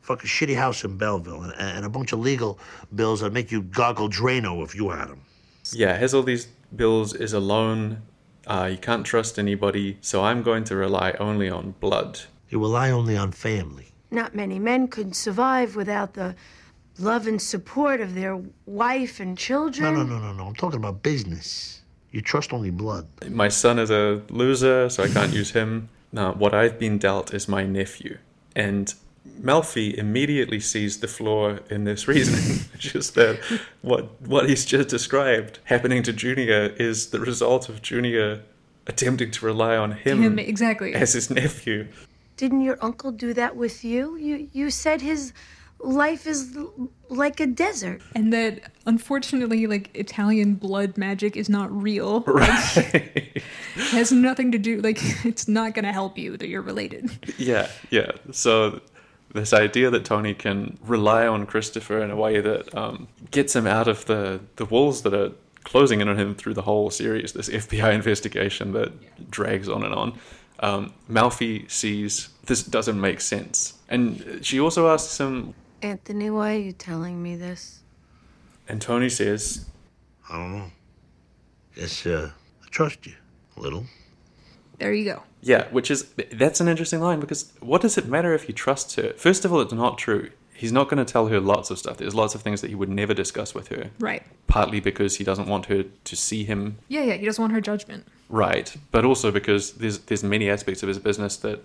[0.02, 2.58] Fucking shitty house in Belleville and, and a bunch of legal
[2.94, 5.20] bills that make you goggle Drano if you had them.
[5.72, 8.02] yeah has all these bills, is alone.
[8.46, 12.90] Uh, you can't trust anybody, so I'm going to rely only on blood." You rely
[12.90, 13.87] only on family.
[14.10, 16.34] Not many men could survive without the
[16.98, 19.94] love and support of their wife and children.
[19.94, 20.46] No, no, no, no, no.
[20.46, 21.82] I'm talking about business.
[22.10, 23.06] You trust only blood.
[23.28, 25.90] My son is a loser, so I can't use him.
[26.10, 28.18] Now, what I've been dealt is my nephew.
[28.56, 28.94] And
[29.40, 33.38] Melfi immediately sees the flaw in this reasoning, which is that
[33.82, 38.42] what, what he's just described happening to Junior is the result of Junior
[38.86, 40.94] attempting to rely on him, Him exactly.
[40.94, 41.88] as his nephew.
[42.38, 44.16] Didn't your uncle do that with you?
[44.16, 45.32] You you said his
[45.80, 46.56] life is
[47.08, 48.00] like a desert.
[48.14, 52.24] and that unfortunately, like Italian blood magic is not real.
[52.26, 53.42] Right.
[53.90, 54.80] has nothing to do.
[54.80, 57.10] Like it's not going to help you that you're related.
[57.38, 58.10] yeah, yeah.
[58.32, 58.80] So
[59.34, 63.66] this idea that Tony can rely on Christopher in a way that um, gets him
[63.66, 65.32] out of the, the walls that are
[65.64, 68.90] closing in on him through the whole series, this FBI investigation that
[69.30, 70.18] drags on and on.
[70.60, 73.74] Um, Melfi sees this doesn't make sense.
[73.88, 77.80] And she also asks him, Anthony, why are you telling me this?
[78.68, 79.64] and Tony says,
[80.28, 80.70] I don't know.
[81.74, 82.30] Guess uh,
[82.62, 83.14] I trust you
[83.56, 83.84] a little.
[84.78, 85.22] There you go.
[85.40, 88.96] Yeah, which is that's an interesting line because what does it matter if he trusts
[88.96, 89.12] her?
[89.16, 90.30] First of all, it's not true.
[90.52, 91.96] He's not going to tell her lots of stuff.
[91.98, 93.90] There's lots of things that he would never discuss with her.
[94.00, 94.22] Right.
[94.48, 97.14] Partly because he doesn't want her to see him Yeah, yeah.
[97.14, 98.06] He doesn't want her judgment.
[98.28, 101.64] Right, but also because there's there's many aspects of his business that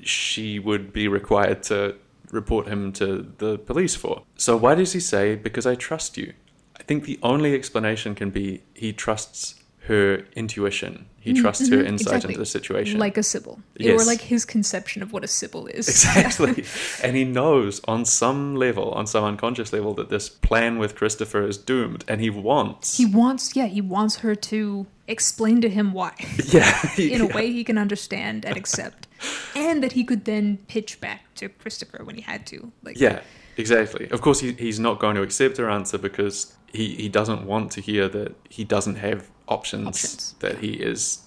[0.00, 1.96] she would be required to
[2.30, 4.22] report him to the police for.
[4.36, 6.32] So why does he say because I trust you?
[6.78, 9.54] I think the only explanation can be he trusts
[9.86, 11.06] her intuition.
[11.20, 12.30] He mm-hmm, trusts her mm-hmm, insight Exactly.
[12.30, 12.98] into the situation.
[12.98, 13.60] Like a Sybil.
[13.84, 15.88] Or like his conception of what a Sybil is.
[15.88, 16.64] Exactly.
[17.02, 21.46] and he knows on some level, on some unconscious level, that this plan with Christopher
[21.46, 22.04] is doomed.
[22.08, 22.96] And he wants.
[22.96, 26.14] He wants, yeah, he wants her to explain to him why
[26.46, 26.78] yeah.
[26.98, 27.34] in a yeah.
[27.34, 29.06] way he can understand and accept.
[29.54, 32.72] And that he could then pitch back to Christopher when he had to.
[32.82, 33.20] Like Yeah,
[33.56, 34.10] exactly.
[34.10, 37.70] Of course, he, he's not going to accept her answer because he, he doesn't want
[37.72, 41.22] to hear that he doesn't have options, Options, that he is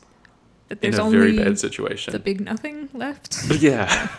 [0.67, 2.11] that in there's a only very bad situation.
[2.11, 3.37] the big nothing left.
[3.59, 4.09] yeah.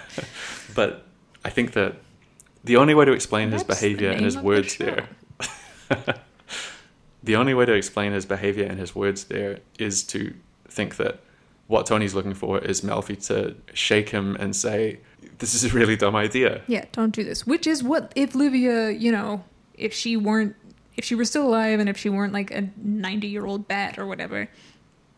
[0.74, 1.06] but
[1.44, 1.96] I think that
[2.64, 5.08] the only way to explain his That's behavior and his of the words there.
[7.28, 10.34] The only way to explain his behavior and his words there is to
[10.66, 11.20] think that
[11.66, 15.00] what Tony's looking for is Melfi to shake him and say,
[15.38, 16.62] This is a really dumb idea.
[16.66, 17.46] Yeah, don't do this.
[17.46, 20.56] Which is what if Livia, you know, if she weren't,
[20.96, 24.48] if she were still alive and if she weren't like a ninety-year-old bat or whatever,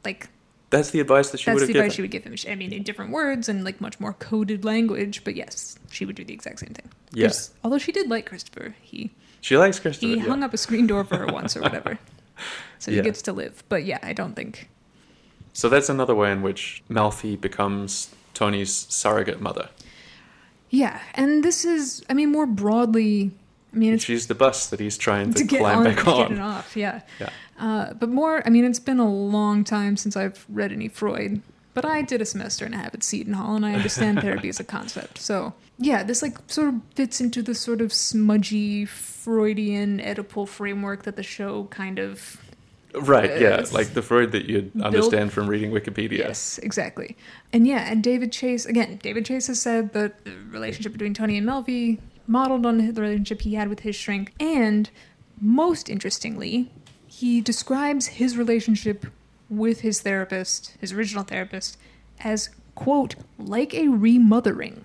[0.05, 0.29] like
[0.70, 1.85] That's the advice that she would that's have the given.
[1.87, 2.35] advice she would give him.
[2.49, 6.16] I mean, in different words and like much more coded language, but yes, she would
[6.16, 6.88] do the exact same thing.
[7.12, 7.29] Yeah.
[7.29, 10.07] 'Cause Although she did like Christopher, he She likes Christopher.
[10.07, 10.24] he yeah.
[10.24, 11.98] hung up a screen door for her once or whatever,
[12.79, 12.98] so Yeah.
[12.98, 13.62] he gets to live.
[13.68, 14.68] But yeah, I don't think.
[15.53, 19.68] So that's another way in which Melfi becomes Tony's surrogate mother.
[20.70, 23.33] Yeah, and this is, I mean, more broadly,
[23.72, 26.05] I mean, it's She's the bus that he's trying to, to get climb on, back
[26.05, 26.76] get it off.
[26.76, 27.00] Yeah.
[27.18, 27.31] Yeah.
[27.59, 31.42] Uh, but more, I mean, it's been a long time since I've read any Freud,
[31.74, 34.48] but I did a semester and a half at Seton Hall, and I understand therapy
[34.48, 35.18] as a concept.
[35.18, 41.03] So yeah, this like sort of fits into the sort of smudgy Freudian Oedipal framework
[41.03, 42.38] that the show kind of
[42.93, 46.19] Right, yeah, like the Freud that you'd understand from reading Wikipedia.
[46.19, 47.16] Yes, exactly.
[47.53, 51.38] And yeah, and David Chase, again, David Chase has said that the relationship between Tony
[51.38, 54.33] and Melfi modeled on the relationship he had with his shrink.
[54.40, 54.90] And
[55.40, 56.73] most interestingly,
[57.07, 59.07] he describes his relationship
[59.49, 61.79] with his therapist, his original therapist,
[62.21, 64.85] as quote, like a remothering,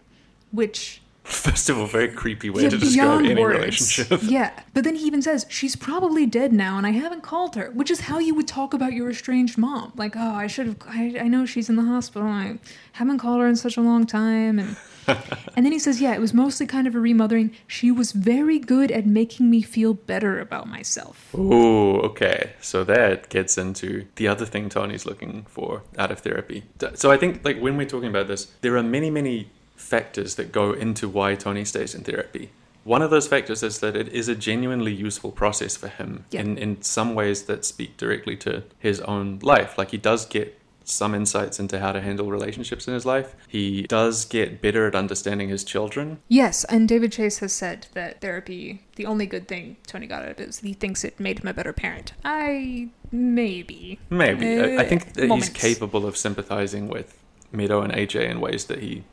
[0.51, 3.57] which First of all, very creepy way yeah, to describe any words.
[3.57, 4.21] relationship.
[4.29, 7.71] Yeah, but then he even says she's probably dead now, and I haven't called her,
[7.71, 9.91] which is how you would talk about your estranged mom.
[9.95, 10.77] Like, oh, I should have.
[10.87, 12.27] I, I know she's in the hospital.
[12.27, 12.59] I
[12.91, 14.77] haven't called her in such a long time, and
[15.55, 17.55] and then he says, yeah, it was mostly kind of a remothering.
[17.65, 21.29] She was very good at making me feel better about myself.
[21.33, 22.53] Oh, okay.
[22.61, 26.65] So that gets into the other thing Tony's looking for out of therapy.
[26.93, 29.49] So I think, like, when we're talking about this, there are many, many
[29.85, 32.49] factors that go into why Tony stays in therapy.
[32.83, 36.41] One of those factors is that it is a genuinely useful process for him Yeah.
[36.41, 39.77] in, in some ways that speak directly to his own life.
[39.77, 43.35] Like, he does get some insights into how to handle relationships in his life.
[43.47, 46.19] He does get better at understanding his children.
[46.27, 50.29] Yes, and David Chase has said that therapy, the only good thing Tony got out
[50.31, 52.13] of it is he thinks it made him a better parent.
[52.23, 53.97] I maybe.
[54.11, 54.59] Maybe.
[54.59, 55.47] I, I think uh, that moments.
[55.47, 57.17] he's capable of sympathizing with
[57.51, 59.03] Meadow and AJ in ways that he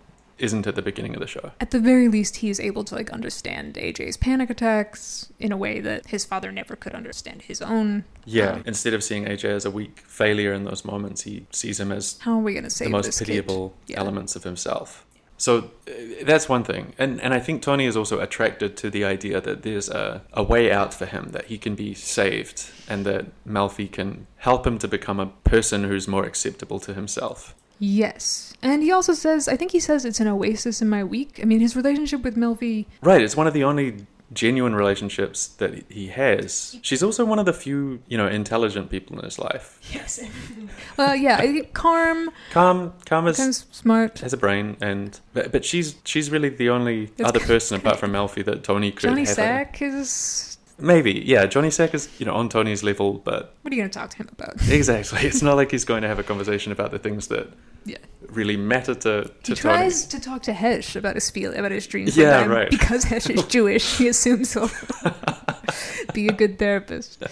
[0.42, 1.52] isn't at the beginning of the show.
[1.60, 5.56] At the very least, he is able to like understand AJ's panic attacks in a
[5.56, 8.04] way that his father never could understand his own.
[8.24, 8.52] Yeah.
[8.54, 11.92] Um, Instead of seeing AJ as a weak failure in those moments, he sees him
[11.92, 14.00] as how are we going to save the most pitiable Yeah.
[14.00, 15.06] elements of himself.
[15.38, 15.92] So uh,
[16.24, 16.94] that's one thing.
[16.98, 20.42] And and I think Tony is also attracted to the idea that there's a, a
[20.42, 24.78] way out for him, that he can be saved, and that Melfi can help him
[24.78, 27.54] to become a person who's more acceptable to himself.
[27.78, 31.40] Yes, and he also says, I think he says it's an oasis in my week.
[31.42, 32.86] I mean, his relationship with Melfi.
[33.02, 36.78] Right, it's one of the only genuine relationships that he has.
[36.80, 39.78] She's also one of the few, you know, intelligent people in his life.
[39.92, 40.20] Yes.
[40.96, 44.20] well, yeah, I think Carm, Calm, calm is, kind smart.
[44.20, 47.96] has a brain, and but, but she's she's really the only It's other person apart
[48.00, 49.30] from Melfi that Tony could Johnny have.
[49.30, 50.51] a- Sack is.
[50.82, 51.46] Maybe, yeah.
[51.46, 54.10] Johnny Sack is you know on Tony's level, but What are you going to talk
[54.10, 54.54] to him about?
[54.68, 57.48] exactly, it's not like he's going to have a conversation about the things that
[57.84, 57.98] Yeah.
[58.28, 59.76] really matter to to He Tony.
[59.76, 62.16] tries to talk to Hesh about his feel about his dreams.
[62.16, 62.70] Yeah, right.
[62.70, 64.70] Because Hesh is Jewish, he assumes he'll
[66.14, 67.22] be a good therapist.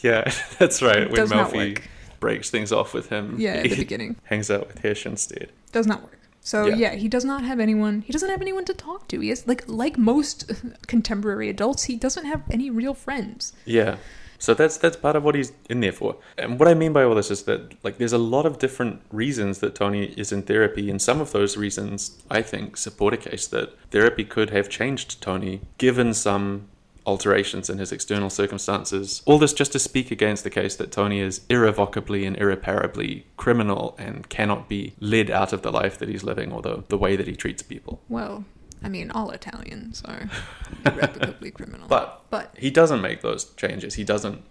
[0.00, 1.06] Yeah, that's right.
[1.08, 1.80] When Does not Melfi
[2.20, 4.16] breaks things off with him, Yeah, at the beginning.
[4.24, 5.50] hangs out with Hesh instead.
[5.72, 6.18] Does not work.
[6.44, 6.76] So Yeah.
[6.76, 6.94] yeah.
[6.94, 8.02] he does not have anyone.
[8.06, 9.18] He doesn't have anyone to talk to.
[9.20, 10.52] He is like like most
[10.86, 11.84] contemporary adults.
[11.84, 13.52] He doesn't have any real friends.
[13.64, 13.96] Yeah.
[14.38, 16.16] So that's that's part of what he's in there for.
[16.36, 19.00] And what I mean by all this is that like there's a lot of different
[19.10, 23.16] reasons that Tony is in therapy and some of those reasons I think support a
[23.16, 26.68] case that therapy could have changed Tony given some
[27.06, 29.22] alterations in his external circumstances.
[29.26, 33.94] All this just to speak against the case that Tony is irrevocably and irreparably criminal
[33.98, 37.16] and cannot be led out of the life that he's living or the, the way
[37.16, 38.00] that he treats people.
[38.08, 38.44] Well,
[38.82, 40.28] I mean, all Italians are
[40.86, 41.88] irrevocably criminal.
[41.88, 43.94] But but he doesn't make those changes.
[43.94, 44.42] He doesn't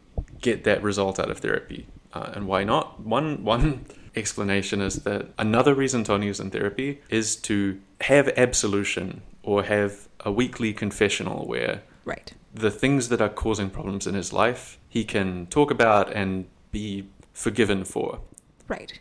[0.41, 1.87] get that result out of therapy.
[2.13, 2.99] Uh, and why not?
[2.99, 3.85] One one
[4.15, 10.07] explanation is that another reason Tony is in therapy is to have absolution or have
[10.21, 12.33] a weekly confessional where right.
[12.53, 17.07] The things that are causing problems in his life he can talk about and be
[17.33, 18.19] forgiven for.
[18.67, 18.99] Right.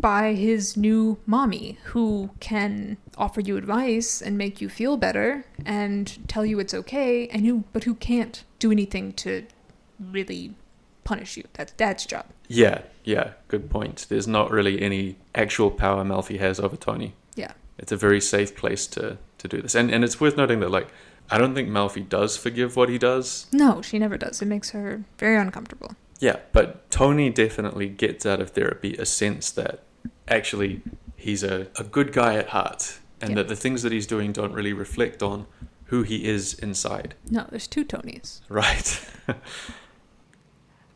[0.00, 6.16] By his new mommy, who can offer you advice and make you feel better and
[6.28, 9.46] tell you it's okay, and who but who can't do anything to
[9.98, 10.54] really
[11.04, 11.44] punish you.
[11.54, 12.26] That's dad's job.
[12.48, 14.06] Yeah, yeah, good point.
[14.08, 17.14] There's not really any actual power Melfi has over Tony.
[17.34, 17.52] Yeah.
[17.78, 19.74] it's a very safe place to to do this.
[19.74, 20.88] And and it's worth noting that like
[21.30, 23.46] I don't think Melfi does forgive what he does.
[23.52, 24.42] No, she never does.
[24.42, 25.92] It makes her very uncomfortable.
[26.20, 29.82] Yeah, but Tony definitely gets out of therapy a sense that
[30.28, 30.82] actually
[31.16, 33.36] he's a, a good guy at heart and Yeah.
[33.36, 35.46] that the things that he's doing don't really reflect on
[35.86, 37.14] who he is inside.
[37.30, 38.40] No, there's two Tonys.
[38.48, 39.04] Right.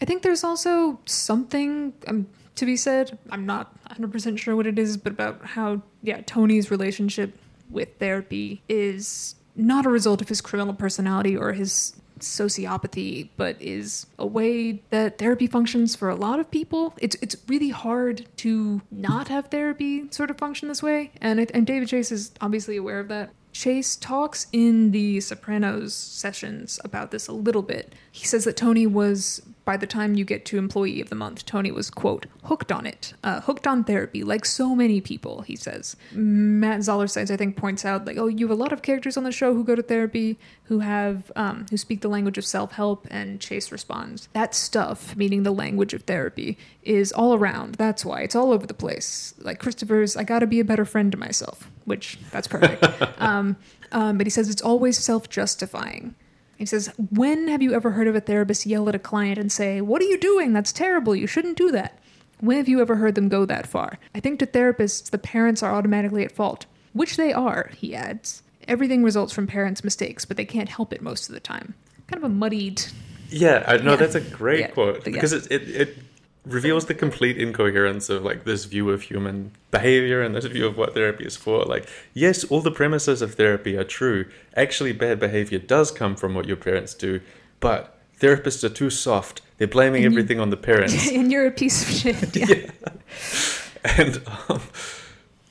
[0.00, 3.18] I think there's also something um, to be said.
[3.30, 7.38] I'm not 100% sure what it is, but about how, yeah, Tony's relationship
[7.70, 14.06] with therapy is not a result of his criminal personality or his sociopathy, but is
[14.18, 16.94] a way that therapy functions for a lot of people.
[16.98, 21.50] It's it's really hard to not have therapy sort of function this way, and it,
[21.52, 23.30] and David Chase is obviously aware of that.
[23.52, 27.94] Chase talks in the Sopranos sessions about this a little bit.
[28.12, 31.44] He says that Tony was, by the time you get to Employee of the Month,
[31.44, 35.56] Tony was, quote, hooked on it, uh, hooked on therapy, like so many people, he
[35.56, 35.96] says.
[36.12, 39.16] Matt Zoller says, I think, points out, like, oh, you have a lot of characters
[39.16, 42.46] on the show who go to therapy, who have, um, who speak the language of
[42.46, 47.74] self help, and Chase responds, that stuff, meaning the language of therapy, is all around.
[47.74, 48.20] That's why.
[48.20, 49.34] It's all over the place.
[49.38, 52.86] Like Christopher's, I gotta be a better friend to myself, which, that's perfect.
[53.20, 53.56] um,
[53.90, 56.14] um, but he says it's always self justifying.
[56.56, 59.50] He says, When have you ever heard of a therapist yell at a client and
[59.52, 60.52] say, What are you doing?
[60.52, 61.14] That's terrible.
[61.14, 61.98] You shouldn't do that?
[62.40, 63.98] When have you ever heard them go that far?
[64.14, 68.42] I think to therapists, the parents are automatically at fault, which they are, he adds.
[68.68, 71.74] Everything results from parents' mistakes, but they can't help it most of the time.
[72.08, 72.82] Kind of a muddied.
[73.30, 73.96] Yeah, I know Yeah.
[73.96, 75.12] that's a great Yeah, quote yeah.
[75.12, 75.98] because it, it it
[76.46, 80.76] reveals the complete incoherence of like this view of human behavior and this view of
[80.78, 81.64] what therapy is for.
[81.64, 84.26] Like, yes, all the premises of therapy are true.
[84.56, 87.20] Actually, bad behavior does come from what your parents do,
[87.60, 89.42] but therapists are too soft.
[89.58, 91.10] They're blaming And you- everything on the parents.
[91.12, 92.36] and you're a piece of shit.
[92.48, 92.70] Yeah.
[93.84, 94.62] and um,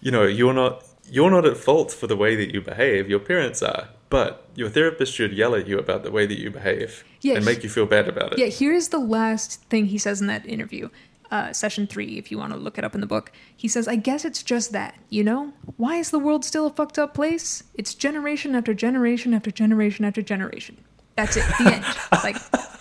[0.01, 3.19] you know you're not you're not at fault for the way that you behave your
[3.19, 7.03] parents are but your therapist should yell at you about the way that you behave
[7.21, 10.21] Yeah, and make you feel bad about it Yeah, here's the last thing he says
[10.21, 10.89] in that interview.
[11.31, 13.31] Uh, session three, if you want to look it up in the book.
[13.57, 15.53] He says, I guess it's just that, you know?
[15.75, 17.63] Why is the world still a fucked up place?
[17.73, 20.77] It's generation after generation after generation after generation.
[21.15, 21.85] That's it, the end.
[22.23, 22.37] Like,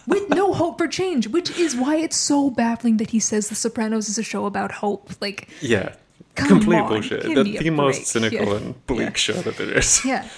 [0.06, 3.54] with no hope for change, which is why it's so baffling that he says The
[3.54, 5.10] Sopranos is a show about hope.
[5.20, 5.94] Like, yeah
[6.34, 8.56] complete on, bullshit give the, me the most cynical Yeah.
[8.56, 9.12] and bleak Yeah.
[9.14, 10.28] show that there is yeah.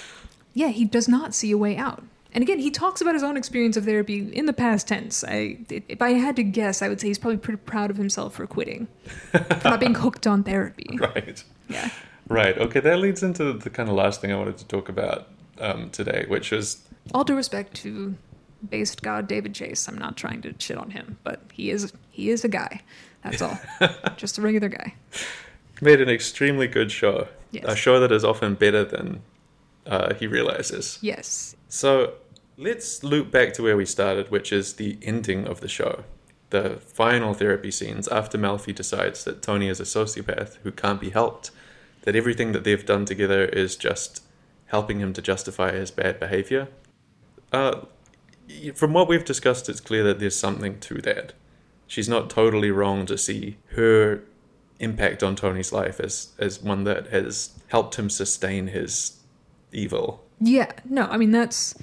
[0.56, 2.02] Yeah, he does not see a way out.
[2.32, 5.22] And again, he talks about his own experience of therapy in the past tense.
[5.22, 8.34] I, if I had to guess, I would say he's probably pretty proud of himself
[8.34, 8.88] for quitting,
[9.32, 10.98] for not being hooked on therapy.
[11.00, 11.90] right Yeah.
[12.28, 15.28] right okay that leads into the kind of last thing i wanted to talk about
[15.60, 16.82] um, today which is
[17.14, 18.14] All due respect to
[18.70, 22.30] based god David Chase, I'm not trying to shit on him, but he is he
[22.30, 22.80] is a guy.
[23.22, 23.58] That's all.
[24.16, 24.94] Just a regular guy.
[25.80, 27.64] made an extremely good show Yes.
[27.66, 29.20] a show that is often better than
[29.86, 31.56] uh, he realizes Yes.
[31.68, 32.14] So
[32.56, 36.04] let's loop back to where we started, which is the ending of the show.
[36.50, 41.10] The final therapy scenes after Melfi decides that Tony is a sociopath who can't be
[41.10, 41.50] helped,
[42.02, 44.22] that everything that they've done together is just
[44.66, 46.68] helping him to justify his bad behavior.
[47.52, 47.82] Uh,
[48.74, 51.32] from what we've discussed, it's clear that there's something to that.
[51.86, 54.22] She's not totally wrong to see her
[54.78, 59.16] impact on Tony's life as, as one that has helped him sustain his
[59.76, 60.24] evil.
[60.40, 61.74] Yeah, no, I mean that's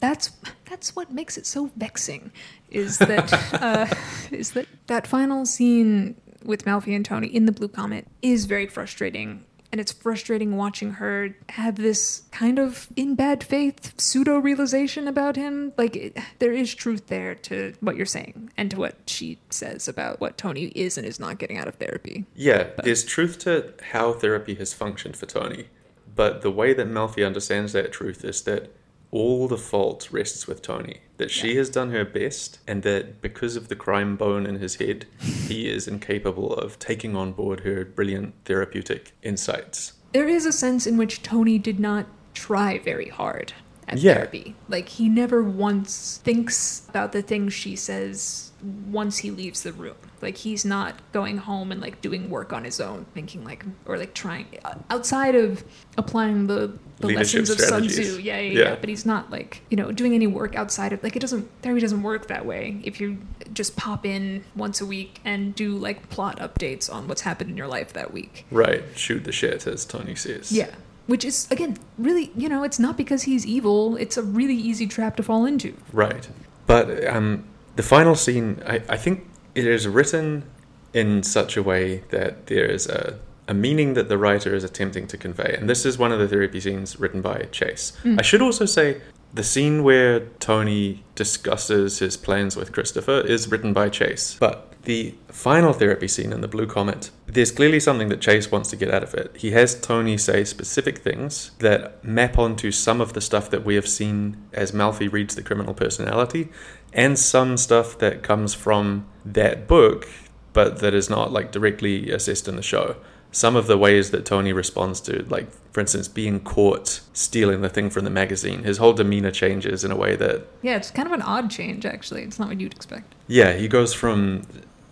[0.00, 0.32] that's
[0.68, 2.32] that's what makes it so vexing
[2.70, 3.86] is that uh,
[4.30, 8.66] is that that final scene with Melfi and Tony in the Blue Comet is very
[8.66, 9.44] frustrating.
[9.70, 15.34] And it's frustrating watching her have this kind of in bad faith pseudo realization about
[15.34, 15.72] him.
[15.78, 19.88] Like, it, there is truth there to what you're saying and to what she says
[19.88, 22.26] about what Tony is and is not getting out of therapy.
[22.34, 25.68] Yeah, there's truth to how therapy has functioned for Tony,
[26.14, 28.72] but the way that Melfi understands that truth is that
[29.10, 31.00] all the fault rests with Tony.
[31.18, 31.58] That she Yeah.
[31.58, 35.68] has done her best, and that because of the crime bone in his head, he
[35.68, 39.92] is incapable of taking on board her brilliant therapeutic insights.
[40.12, 43.52] there is a sense in which Tony did not try very hard
[43.88, 44.14] at Yeah.
[44.14, 44.54] therapy.
[44.68, 48.51] Like he never once thinks about the things she says
[48.90, 49.96] once he leaves the room.
[50.20, 53.98] Like he's not going home and like doing work on his own, thinking like or
[53.98, 55.64] like trying uh, outside of
[55.98, 57.88] applying the the Leadership lessons of Sun.
[57.88, 58.20] Tzu.
[58.22, 58.58] Yeah, yeah, Yeah.
[58.70, 58.76] yeah.
[58.76, 61.80] But he's not like you know doing any work outside of like it doesn't therapy
[61.80, 62.80] doesn't work that way.
[62.84, 63.18] If you
[63.52, 67.56] just pop in once a week and do like plot updates on what's happened in
[67.56, 68.46] your life that week.
[68.50, 70.52] Right, shoot the shit, as Tony says.
[70.52, 70.70] Yeah.
[71.08, 73.96] Which is, again, really, you know, it's not because he's evil.
[73.96, 75.76] It's a really easy trap to fall into.
[75.92, 76.28] Right.
[76.68, 77.44] But um,
[77.76, 80.44] the final scene, I, I think it is written
[80.92, 83.18] in such a way that there is a,
[83.48, 85.56] a meaning that the writer is attempting to convey.
[85.58, 87.92] And this is one of the therapy scenes written by Chase.
[88.04, 88.18] Mm.
[88.18, 89.00] I should also say
[89.34, 94.36] the scene where Tony discusses his plans with Christopher is written by Chase.
[94.38, 98.68] But the final therapy scene in the Blue Comet, there's clearly something that Chase wants
[98.70, 99.34] to get out of it.
[99.36, 103.74] He has Tony say specific things that map onto some of the stuff that we
[103.76, 106.50] have seen as Melfi reads the criminal personality,
[106.92, 110.08] and some stuff that comes from that book,
[110.52, 112.96] but that is not like directly assessed in the show.
[113.34, 117.68] Some of the ways that Tony responds to, like, for instance, being caught stealing the
[117.70, 121.06] thing from the magazine, his whole demeanor changes in a way that Yeah, it's kind
[121.08, 122.22] of an odd change, actually.
[122.22, 123.14] It's not what you'd expect.
[123.28, 124.42] yeah, he goes from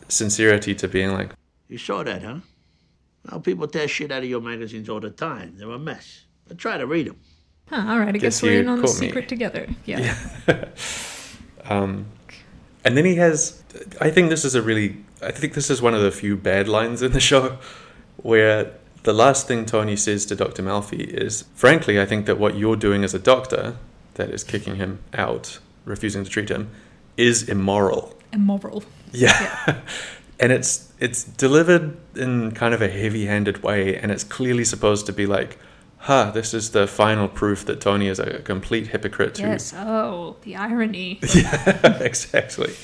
[0.08, 1.30] sincerity to being like,
[1.68, 2.38] You saw that, huh?
[3.30, 5.54] Well, people tear shit out of your magazines all the time.
[5.58, 6.24] They're a mess.
[6.48, 7.16] But try to read them.
[7.68, 9.06] Huh, all right, I Guess guess, we're in on the caught me.
[9.08, 9.68] secret together.
[9.84, 10.16] Yeah.
[11.64, 12.06] um,
[12.84, 13.62] and then he has.
[14.00, 14.96] I think this is a really.
[15.22, 17.58] I think this is one of the few bad lines in the show,
[18.22, 22.56] where the last thing Tony says to Doctor Melfi is, "Frankly, I think that what
[22.56, 23.76] you're doing as a doctor,
[24.14, 26.70] that is kicking him out, refusing to treat him,
[27.16, 28.84] is immoral." Immoral.
[29.12, 29.80] Yeah.
[30.40, 35.12] and it's it's delivered in kind of a heavy-handed way and it's clearly supposed to
[35.12, 35.58] be like
[36.00, 39.36] ha, this is the final proof that Tony is a complete hypocrite.
[39.38, 39.74] Who, Yes.
[39.76, 41.18] Oh, the irony.
[41.34, 42.74] yeah, exactly.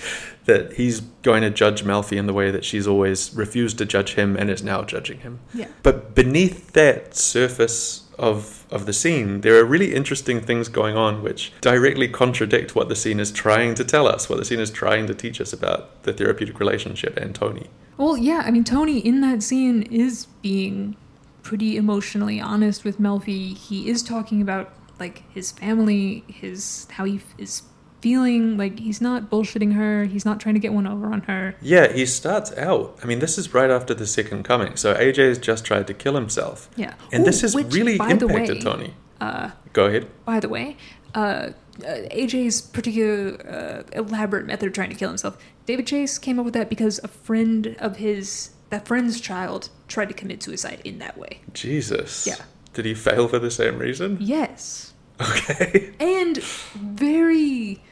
[0.47, 4.14] That he's going to judge Melfi in the way that she's always refused to judge
[4.14, 5.40] him and is now judging him.
[5.53, 5.68] Yeah.
[5.82, 11.22] But beneath that surface of of the scene, there are really interesting things going on
[11.22, 14.70] which directly contradict what the scene is trying to tell us, what the scene is
[14.70, 17.68] trying to teach us about the therapeutic relationship and Tony.
[17.97, 20.97] Well, yeah, I mean, Tony in that scene is being
[21.42, 23.57] pretty emotionally honest with Melfi.
[23.57, 27.62] He is talking about like his family, his how he is
[28.01, 28.57] feeling.
[28.57, 30.05] Like he's not bullshitting her.
[30.05, 31.55] He's not trying to get one over on her.
[31.61, 32.99] Yeah, he starts out.
[33.03, 34.76] I mean, this is right after the second coming.
[34.76, 36.68] So AJ has just tried to kill himself.
[36.76, 36.94] Yeah.
[37.12, 38.94] And this has which, really impacted way, Tony.
[39.20, 40.09] Uh, Go ahead.
[40.24, 40.76] by the way,
[41.14, 45.38] uh, uh, AJ's particular uh, elaborate method of trying to kill himself.
[45.66, 50.09] David Chase came up with that because a friend of his, that friend's child, tried
[50.09, 51.40] to commit suicide in that way.
[51.53, 52.26] Jesus.
[52.26, 52.36] Yeah.
[52.74, 54.18] Did he fail for the same reason?
[54.20, 54.92] Yes.
[55.21, 55.93] Okay.
[56.01, 57.83] and very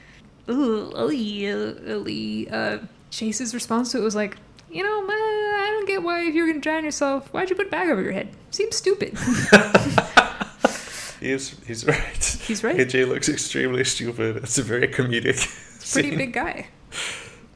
[0.49, 0.53] uh,
[2.51, 2.79] uh,
[3.11, 4.37] Chase's response to it was like,
[4.71, 7.69] you know, man, I don't get why if you're gonna drown yourself, why'd you put
[7.69, 8.29] a bag over your head?
[8.51, 9.17] Seems stupid.
[11.25, 12.39] He's he's right.
[12.47, 12.77] He's right.
[12.77, 14.37] AJ looks extremely stupid.
[14.37, 15.41] It's a very comedic.
[15.91, 16.19] Pretty scene.
[16.19, 16.67] big guy.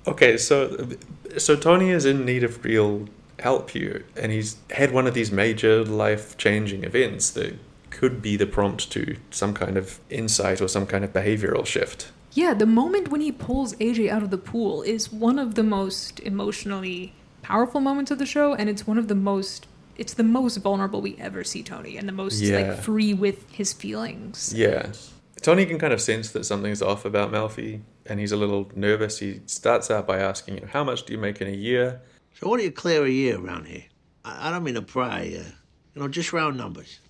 [0.07, 0.89] Okay, so
[1.37, 3.09] so Tony is in need of real
[3.39, 7.59] help here, and he's had one of these major life-changing events that
[7.91, 12.11] could be the prompt to some kind of insight or some kind of behavioral shift.
[12.33, 15.63] Yeah, the moment when he pulls AJ out of the pool is one of the
[15.63, 19.67] most emotionally powerful moments of the show, and it's one of the most.
[19.97, 22.59] It's the most vulnerable we ever see Tony, and the most Yeah.
[22.73, 24.53] like free with his feelings.
[24.55, 24.93] Yeah.
[25.43, 29.19] Tony can kind of sense that something's off about Melfi, and he's a little nervous.
[29.19, 32.01] He starts out by asking, you know, how much do you make in a year?
[32.35, 33.85] So what do you clear a year around here?
[34.25, 35.51] I, I don't mean to pry, uh,
[35.95, 37.01] you know, just round numbers.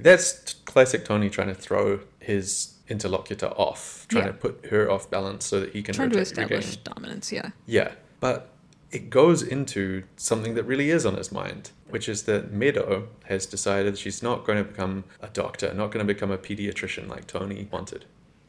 [0.00, 4.32] That's classic Tony trying to throw his interlocutor off, trying Yeah.
[4.32, 7.50] to put her off balance so that he can Trying to establish regain- dominance, yeah.
[7.66, 8.50] Yeah, but
[8.90, 13.44] it goes into something that really is on his mind, which is that Meadow has
[13.44, 17.26] decided she's not going to become a doctor, not going to become a pediatrician like
[17.26, 18.06] Tony wanted.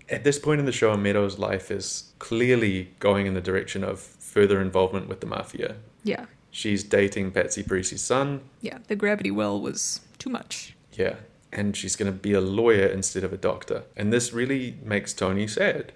[0.07, 3.99] At this point in the show, Meadow's life is clearly going in the direction of
[3.99, 5.75] further involvement with the mafia.
[6.03, 6.25] Yeah.
[6.51, 8.77] She's dating Patsy Parisi's son, Yeah.
[8.87, 10.73] The gravity well was too much.
[10.93, 11.15] yeah,
[11.51, 13.83] and she's going to be a lawyer instead of a doctor.
[13.95, 15.93] And this really makes Tony sad.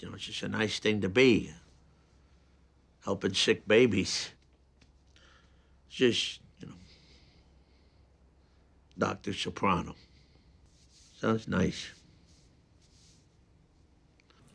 [0.00, 1.52] You know, it's just a nice thing to be.
[3.04, 4.30] Helping sick babies.
[5.88, 6.74] It's just, you know,
[8.98, 9.32] Dr.
[9.32, 9.94] Soprano.
[11.20, 11.90] Sounds nice.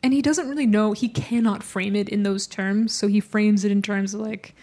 [0.02, 3.64] And he doesn't really know, he cannot frame it in those terms, so he frames
[3.64, 4.54] it in terms of like,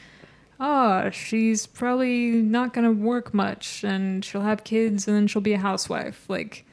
[0.59, 5.53] oh, she's probably not gonna work much and she'll have kids and then she'll be
[5.53, 6.25] a housewife.
[6.29, 6.65] Like,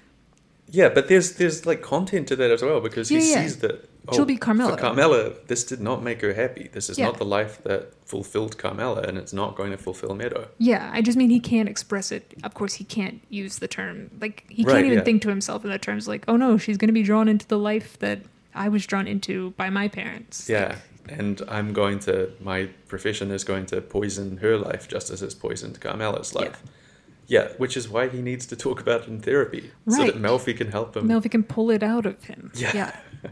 [0.71, 3.43] Yeah, but there's there's like content to that as well because he Yeah, yeah.
[3.43, 4.77] sees that oh, She'll be Carmela.
[4.77, 6.69] Carmela, this did not make her happy.
[6.73, 7.07] This is Yeah.
[7.07, 10.49] not the life that fulfilled Carmela, and it's not going to fulfill Meadow.
[10.59, 12.35] yeah, I just mean he can't express it.
[12.45, 15.05] Of course, he can't use the term, like, he Right, can't even yeah.
[15.05, 17.59] think to himself in the terms like, oh no, she's gonna be drawn into the
[17.59, 18.21] life that
[18.55, 20.49] I was drawn into by my parents.
[20.49, 20.77] Yeah,
[21.09, 25.35] and I'm going to my profession is going to poison her life just as it's
[25.35, 26.63] poisoned Carmela's life.
[27.27, 30.57] Yeah, which is why he needs to talk about it in therapy so that Melfi
[30.57, 31.09] can help him.
[31.09, 32.53] Melfi can pull it out of him.
[32.55, 32.73] Yeah.
[32.75, 32.97] yeah.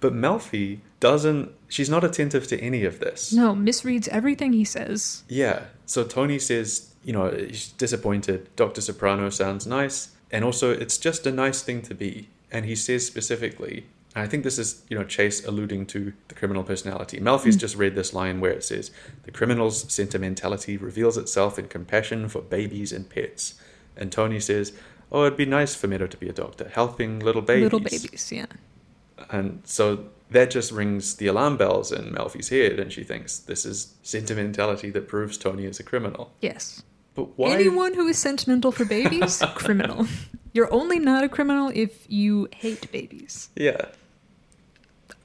[0.00, 1.50] But Melfi doesn't.
[1.68, 3.32] She's not attentive to any of this.
[3.32, 5.24] No, misreads everything he says.
[5.28, 5.64] Yeah.
[5.84, 8.48] So Tony says, you know, he's disappointed.
[8.54, 8.80] Dr.
[8.80, 10.12] Soprano sounds nice.
[10.30, 12.28] And also, it's just a nice thing to be.
[12.52, 16.62] And he says specifically, I think this is, you know, Chase alluding to the criminal
[16.62, 17.18] personality.
[17.18, 17.60] Melfi's hmm.
[17.60, 18.90] just read this line where it says,
[19.24, 23.54] the criminal's sentimentality reveals itself in compassion for babies and pets.
[23.96, 24.72] And Tony says,
[25.10, 27.64] oh, it'd be nice for Meadow to be a doctor, helping little babies.
[27.64, 28.46] Little babies, yeah.
[29.30, 33.64] And so that just rings the alarm bells in Melfi's head, and she thinks this
[33.64, 36.32] is sentimentality that proves Tony is a criminal.
[36.40, 36.82] Yes.
[37.14, 37.52] But why?
[37.52, 40.06] Anyone who is sentimental for babies, criminal.
[40.54, 43.48] You're only not a criminal if you hate babies.
[43.56, 43.86] Yeah.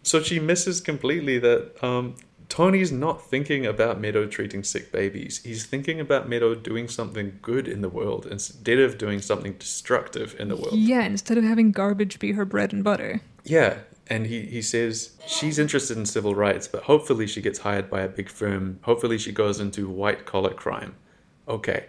[0.08, 2.16] So she misses completely that um,
[2.47, 5.41] Tony's not thinking about Meadow treating sick babies.
[5.43, 10.34] He's thinking about Meadow doing something good in the world instead of doing something destructive
[10.39, 10.76] in the world.
[10.76, 13.20] Yeah, instead of having garbage be her bread and butter.
[13.43, 17.89] Yeah, and he, he says she's interested in civil rights, but hopefully she gets hired
[17.89, 18.80] by a big firm.
[18.84, 20.95] Hopefully she goes into white collar crime.
[21.49, 21.88] Okay.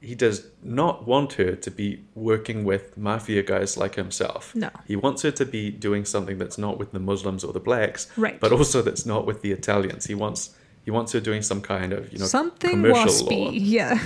[0.00, 4.54] He does not want her to be working with mafia guys like himself.
[4.54, 4.70] No.
[4.86, 8.06] He wants her to be doing something that's not with the Muslims or the blacks,
[8.16, 8.38] Right.
[8.38, 10.06] but also that's not with the Italians.
[10.06, 13.44] He wants he wants her doing some kind of, you know, Something commercial waspy.
[13.46, 13.50] law.
[13.50, 13.98] Yeah.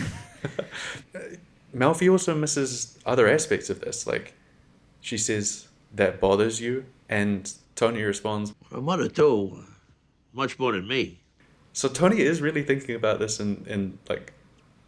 [1.75, 4.07] Melfi also misses other aspects of this.
[4.07, 4.35] Like,
[5.01, 6.85] she says, that bothers you?
[7.09, 9.65] And Tony responds, My mother, too.
[10.33, 11.21] Much more than me.
[11.73, 14.33] So Tony is really thinking about this in, in like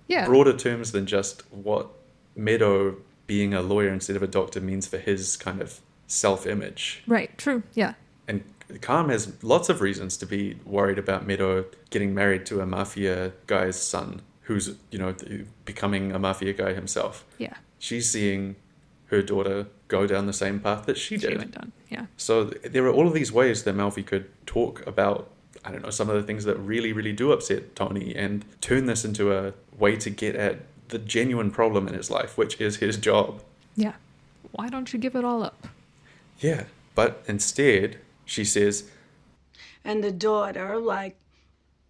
[0.06, 0.26] Yeah.
[0.26, 1.88] broader terms than just what
[2.36, 2.96] Meadow
[3.26, 7.02] being a lawyer instead of a doctor means for his kind of self image.
[7.06, 7.36] Right.
[7.38, 7.62] True.
[7.74, 7.94] Yeah.
[8.28, 8.42] And
[8.80, 13.32] Carm has lots of reasons to be worried about Meadow getting married to a mafia
[13.46, 15.14] guy's son who's, you know,
[15.64, 17.24] becoming a mafia guy himself.
[17.38, 17.54] Yeah.
[17.78, 18.56] She's seeing
[19.06, 21.30] her daughter go down the same path that she did.
[21.32, 21.72] She went down.
[21.90, 22.06] Yeah.
[22.16, 25.30] So there are all of these ways that Melfi could talk about,
[25.64, 28.86] I don't know, some of the things that really, really do upset Tony and turn
[28.86, 32.76] this into a way to get at the genuine problem in his life, which is
[32.76, 33.42] his job.
[33.76, 33.94] Yeah.
[34.52, 35.66] Why don't you give it all up?
[36.38, 36.64] Yeah.
[36.94, 38.90] But instead, she says,
[39.84, 41.16] And the daughter, like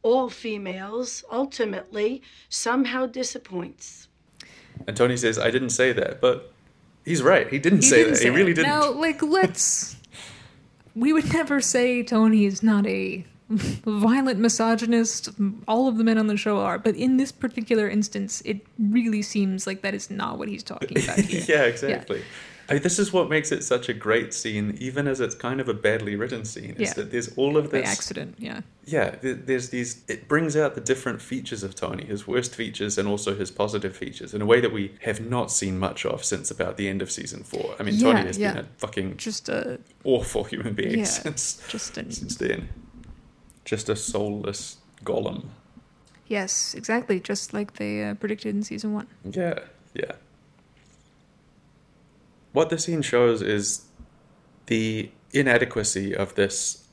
[0.02, 4.08] all females, ultimately somehow disappoints.
[4.86, 6.52] and Tony says, I didn't say that, but
[7.04, 7.48] he's right.
[7.48, 8.22] He didn't say didn't that.
[8.22, 8.56] he really it.
[8.56, 8.68] didn't.
[8.70, 9.96] Now, like, let's.
[10.94, 15.28] we would never say Tony is not a violent misogynist.
[15.68, 19.22] All of the men on the show are, but in this particular instance, it really
[19.22, 21.18] seems like that is not what he's talking about
[21.48, 22.22] yeah, exactly.
[22.66, 25.60] I mean, this is what makes it such a great scene, even as it's kind
[25.60, 26.70] of a badly written scene.
[26.78, 26.92] Is Yeah.
[26.94, 28.62] that there's all of By this accident, yeah.
[28.86, 33.06] yeah there's these it brings out the different features of tony his worst features and
[33.08, 36.50] also his positive features in a way that we have not seen much of since
[36.50, 38.52] about the end of season four i mean Yeah, tony has yeah.
[38.54, 42.68] been a fucking Just a awful human being yeah, since just an since then
[43.64, 45.48] just a soulless golem
[46.26, 49.06] yes, exactly, just like they uh, predicted in season one.
[49.24, 49.58] yeah
[49.94, 50.12] yeah
[52.52, 53.86] what the scene shows is
[54.66, 56.86] the inadequacy of this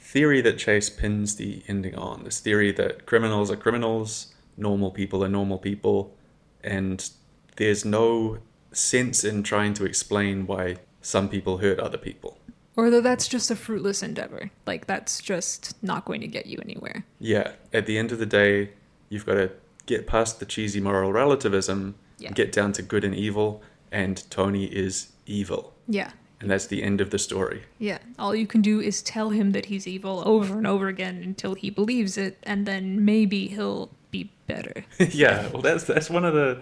[0.00, 2.24] theory that Chase pins the ending on.
[2.24, 6.14] This theory that criminals are criminals, normal people are normal people,
[6.62, 7.08] and
[7.56, 8.38] there's no
[8.72, 12.38] sense in trying to explain why some people hurt other people.
[12.76, 14.50] Or though that's just a fruitless endeavor.
[14.66, 17.04] Like that's just not going to get you anywhere.
[17.20, 18.70] Yeah, at the end of the day,
[19.08, 19.50] you've got to
[19.86, 22.32] get past the cheesy moral relativism, Yeah.
[22.32, 23.62] get down to good and evil,
[23.92, 25.72] and Tony is evil.
[25.86, 26.10] Yeah.
[26.40, 27.62] And that's the end of the story.
[27.78, 27.98] Yeah.
[28.18, 31.54] All you can do is tell him that he's evil over and over again until
[31.54, 34.84] he believes it, and then maybe he'll be better.
[34.98, 36.60] yeah, well, that's that's one of the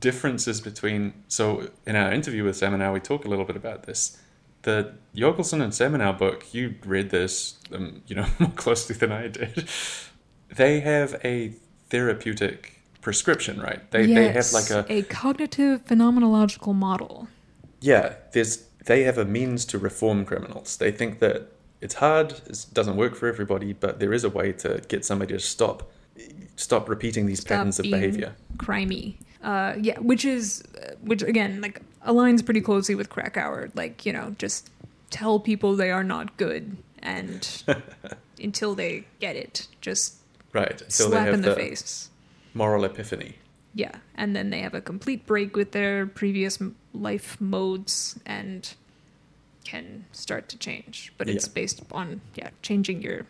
[0.00, 1.12] differences between.
[1.28, 4.18] So, in our interview with Samenow, we talk a little bit about this.
[4.68, 9.28] The Yochelson and Samenow book, you read this, um, you know, more closely than I
[9.28, 9.66] did.
[10.54, 11.54] They have a
[11.88, 13.90] therapeutic prescription, right?
[13.92, 17.28] They they have like a a cognitive phenomenological model.
[17.80, 18.16] yeah.
[18.32, 20.76] There's they have a means to reform criminals.
[20.76, 21.38] They think that
[21.80, 25.32] it's hard, it doesn't work for everybody, but there is a way to get somebody
[25.32, 25.90] to stop
[26.56, 28.34] stop repeating these Stop patterns of behavior.
[28.58, 29.16] Crimey.
[29.42, 33.70] Uh, yeah, which is, uh, which again, like aligns pretty closely with Krakauer.
[33.74, 34.70] Like, you know, just
[35.10, 37.62] tell people they are not good, and
[38.42, 40.16] until they get it, just
[40.52, 40.70] Right.
[40.72, 42.08] Until slap they have in the, the face.
[42.54, 43.34] moral epiphany.
[43.74, 46.58] Yeah, and then they have a complete break with their previous
[46.94, 48.74] life modes and
[49.64, 51.12] can start to change.
[51.18, 51.52] But it's Yeah.
[51.54, 53.26] based on yeah changing your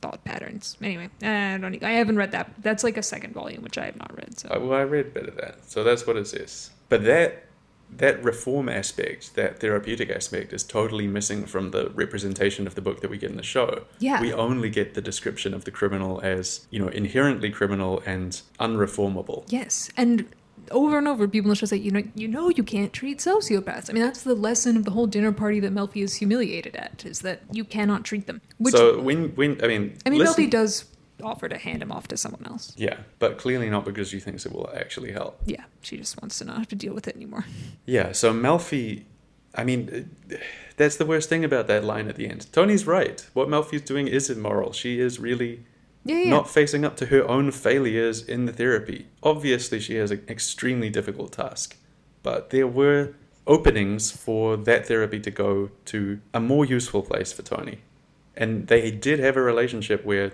[0.00, 0.76] thought patterns.
[0.82, 1.82] Anyway, I don't.
[1.84, 2.50] I haven't read that.
[2.62, 4.38] That's like a second volume, which I have not read.
[4.40, 6.70] So Uh, well, I read a bit of that, so that's what it says.
[6.88, 7.44] But that
[7.90, 13.00] that reform aspect, that therapeutic aspect, is totally missing from the representation of the book
[13.00, 13.84] that we get in the show.
[13.98, 14.20] Yeah.
[14.20, 19.44] we only get the description of the criminal as you know inherently criminal and unreformable.
[19.48, 20.26] yes, and
[20.70, 23.90] over and over, people just say, you know, you know, you can't treat sociopaths.
[23.90, 27.04] I mean, that's the lesson of the whole dinner party that Melfi is humiliated at,
[27.04, 28.40] is that you cannot treat them.
[28.58, 30.84] Which so when when I mean, I mean, listen- Melfi does
[31.22, 32.72] offer to hand him off to someone else.
[32.76, 35.40] Yeah, but clearly not because she thinks it will actually help.
[35.46, 37.44] Yeah, she just wants to not have to deal with it anymore.
[37.86, 39.04] Yeah, so Melfi,
[39.54, 40.10] I mean,
[40.76, 42.50] that's the worst thing about that line at the end.
[42.52, 43.24] Tony's right.
[43.34, 44.72] What Melfi's doing is immoral.
[44.72, 45.64] She is really
[46.04, 46.30] Yeah, yeah.
[46.30, 49.06] not facing up to her own failures in the therapy.
[49.22, 51.76] Obviously, she has an extremely difficult task,
[52.22, 53.12] but there were
[53.46, 57.78] openings for that therapy to go to a more useful place for Tony.
[58.36, 60.32] And they did have a relationship where,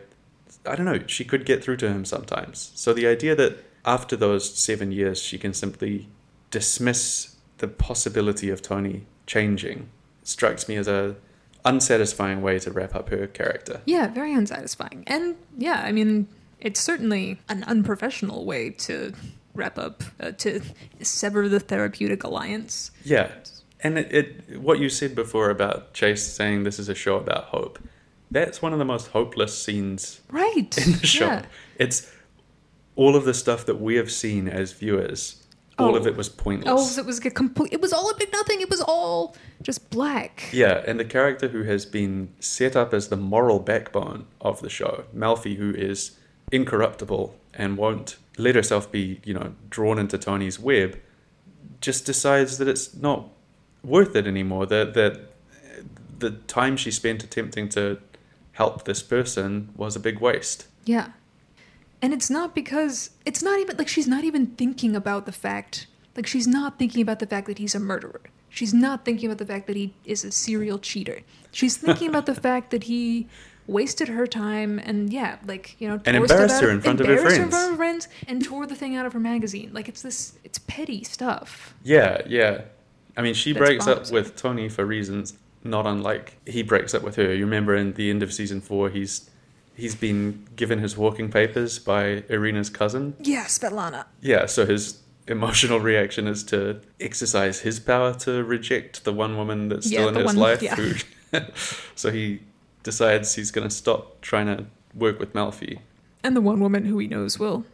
[0.67, 2.73] I don't know, she could get through to him sometimes.
[2.75, 6.09] So the idea that after those seven years, she can simply
[6.51, 9.89] dismiss the possibility of Tony changing
[10.23, 11.17] strikes me as a
[11.65, 13.81] unsatisfying way to wrap up her character.
[13.85, 15.05] Yeah, very unsatisfying.
[15.07, 19.13] And yeah, I mean, it's certainly an unprofessional way to
[19.55, 20.61] wrap up, uh, to
[21.03, 22.91] sever the therapeutic alliance.
[23.05, 23.31] Yeah.
[23.83, 27.45] And it, it what you said before about Chase saying this is a show about
[27.45, 27.79] hope.
[28.31, 30.77] That's one of the most hopeless scenes Right.
[30.79, 31.27] in the show.
[31.27, 31.47] Yeah.
[31.79, 32.11] It's
[32.97, 35.37] all of the stuff that we have seen as viewers
[35.79, 35.97] all Oh.
[35.97, 36.97] of it was pointless.
[36.99, 37.73] Oh, it was a complete.
[37.73, 38.61] It was all a big nothing.
[38.61, 40.49] It was all just black.
[40.53, 44.69] Yeah, and the character who has been set up as the moral backbone of the
[44.69, 46.13] show, Melfi, who is
[46.53, 50.99] incorruptible and won't let herself be, you know, drawn into Tony's web,
[51.81, 53.29] just decides that it's not
[53.83, 54.67] worth it anymore.
[54.67, 55.21] That that
[56.19, 57.99] the time she spent attempting to
[58.53, 60.67] help this person was a big waste.
[60.85, 61.09] Yeah.
[62.03, 65.87] And it's not because it's not even like she's not even thinking about the fact
[66.17, 68.23] like she's not thinking about the fact that he's a murderer.
[68.49, 71.21] She's not thinking about the fact that he is a serial cheater.
[71.53, 73.29] She's thinking about the fact that he
[73.67, 77.17] wasted her time and yeah, like, you know, And embarrassed her in front of her
[77.19, 77.39] friends.
[77.39, 79.71] in front of her friends and tore the thing out of her magazine.
[79.73, 81.75] Like it's this it's petty stuff.
[81.85, 82.63] Yeah, yeah.
[83.17, 85.35] I mean, she breaks up with Tony for reasons
[85.65, 87.35] not unlike he breaks up with her.
[87.35, 89.29] You remember in the end of season four, he's
[89.75, 93.15] he's been given his walking papers by Irina's cousin.
[93.21, 94.05] Yeah, Svetlana.
[94.21, 99.69] Yeah, so his emotional reaction is to exercise his power to reject the one woman
[99.69, 100.61] that's still Yeah, in his one- life.
[100.63, 100.75] yeah.
[100.75, 100.93] Who,
[101.95, 102.41] so he
[102.83, 105.79] decides he's going to stop trying to work with Melfi.
[106.25, 107.65] And the one woman who he knows will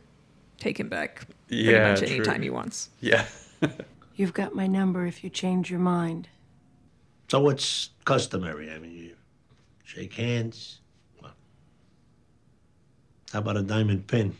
[0.58, 2.08] take him back pretty Yeah, much true.
[2.08, 2.90] anytime he wants.
[3.00, 3.24] Yeah.
[4.16, 6.28] You've got my number if you change your mind.
[7.28, 8.70] So it's customary?
[8.70, 9.14] I mean, you
[9.84, 10.80] shake hands.
[11.22, 11.32] Well,
[13.32, 14.36] how about a diamond pin?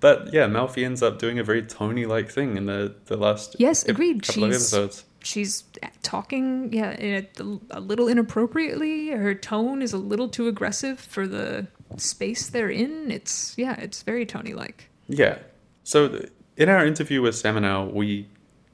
[0.00, 3.82] But yeah, Melfi ends up doing a very Tony-like thing in the the last Yes,
[3.84, 4.22] ep- agreed.
[4.22, 5.04] couple of She's- episodes.
[5.24, 5.64] she's
[6.02, 11.26] talking yeah in a, a little inappropriately her tone is a little too aggressive for
[11.26, 15.38] the space they're in it's yeah it's very tony like Yeah.
[15.82, 18.28] So th- in our interview with Samenow, we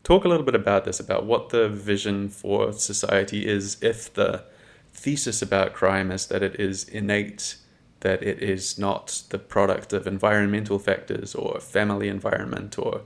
[0.05, 4.45] talk a little bit about this, about what the vision for society is if the
[4.93, 7.57] thesis about crime is that it is innate,
[8.01, 13.01] that it is not the product of environmental factors or family environment or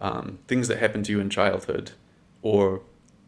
[0.00, 1.92] um, things that happen to you in childhood
[2.42, 2.80] or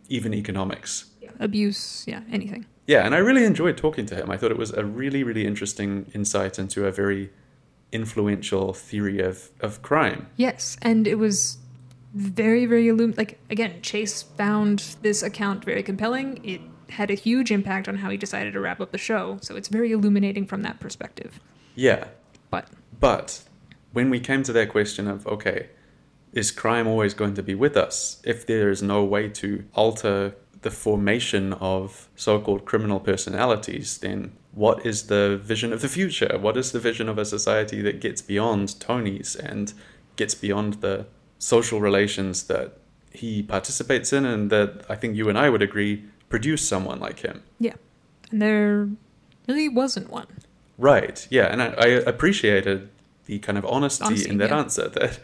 [0.09, 1.07] even economics.
[1.39, 4.31] abuse yeah anything Yeah, and I really enjoyed talking to him.
[4.31, 7.31] I thought it was a really, really interesting insight into a very
[7.93, 10.27] influential theory of, of crime.
[10.37, 11.59] yes and it was
[12.15, 16.41] very very illum- like again chase found this account very compelling.
[16.45, 19.55] It had a huge impact on how he decided to wrap up the show so
[19.55, 21.41] it's very illuminating from that perspective.
[21.75, 22.09] Yeah,
[22.51, 23.43] but but
[23.93, 25.69] when we came to that question of, okay,
[26.33, 30.35] is crime always going to be with us if there is no way to alter
[30.63, 36.39] the formation of so called criminal personalities, then what is the vision of the future?
[36.39, 39.73] What is the vision of a society that gets beyond Tony's and
[40.17, 41.07] gets beyond the
[41.41, 42.79] social relations that
[43.13, 47.21] he participates in and that I think you and I would agree produce someone like
[47.21, 47.43] him?
[47.59, 47.75] yeah
[48.31, 48.89] and there
[49.49, 50.29] really wasn't one
[50.81, 51.27] Right.
[51.31, 52.89] Yeah, and I, I appreciated
[53.27, 54.59] the kind of honesty, Honesty, in that yeah.
[54.59, 55.21] answer that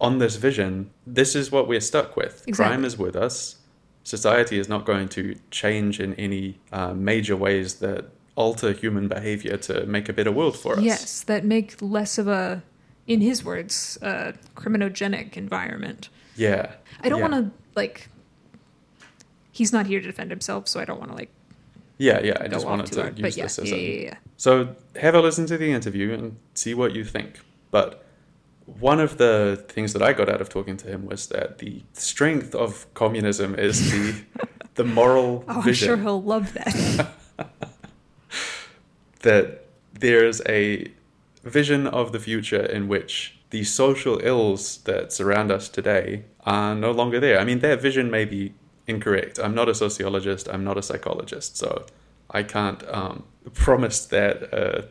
[0.00, 2.44] on this vision, this is what we're stuck with.
[2.46, 2.54] Exactly.
[2.54, 3.56] Crime is with us.
[4.02, 9.56] Society is not going to change in any uh, major ways that alter human behavior
[9.56, 10.82] to make a better world for us.
[10.82, 12.62] Yes, that make less of a,
[13.06, 16.08] in his words, a criminogenic environment.
[16.36, 16.72] Yeah.
[17.02, 17.28] I don't yeah.
[17.28, 18.08] want to like.
[19.52, 21.30] He's not here to defend himself, so I don't want to like
[21.98, 22.38] Yeah, yeah.
[22.40, 23.18] I just wanted to hard.
[23.18, 24.04] use yeah, this as yeah, a.
[24.04, 24.14] yeah.
[24.36, 27.40] So have a listen to the interview and see what you think.
[27.70, 28.04] But
[28.66, 31.82] one of the things that I got out of talking to him was that the
[31.92, 34.14] strength of communism is the
[34.74, 37.08] the moral Oh, I'm vision sure he'll love that.
[39.20, 40.90] that there's a
[41.44, 46.90] vision of the future in which the social ills that surround us today are no
[46.90, 47.38] longer there.
[47.38, 48.54] I mean, their vision may be
[48.86, 49.38] incorrect.
[49.38, 50.48] I'm not a sociologist.
[50.48, 51.86] I'm not a psychologist, so
[52.30, 54.82] I can't um, promise that uh,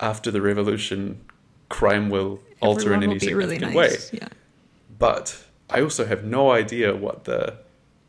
[0.00, 1.20] after the revolution,
[1.68, 4.12] crime will alter in any be really significant nice.
[4.12, 4.18] way.
[4.22, 4.28] Yeah.
[4.98, 7.58] But I also have no idea what the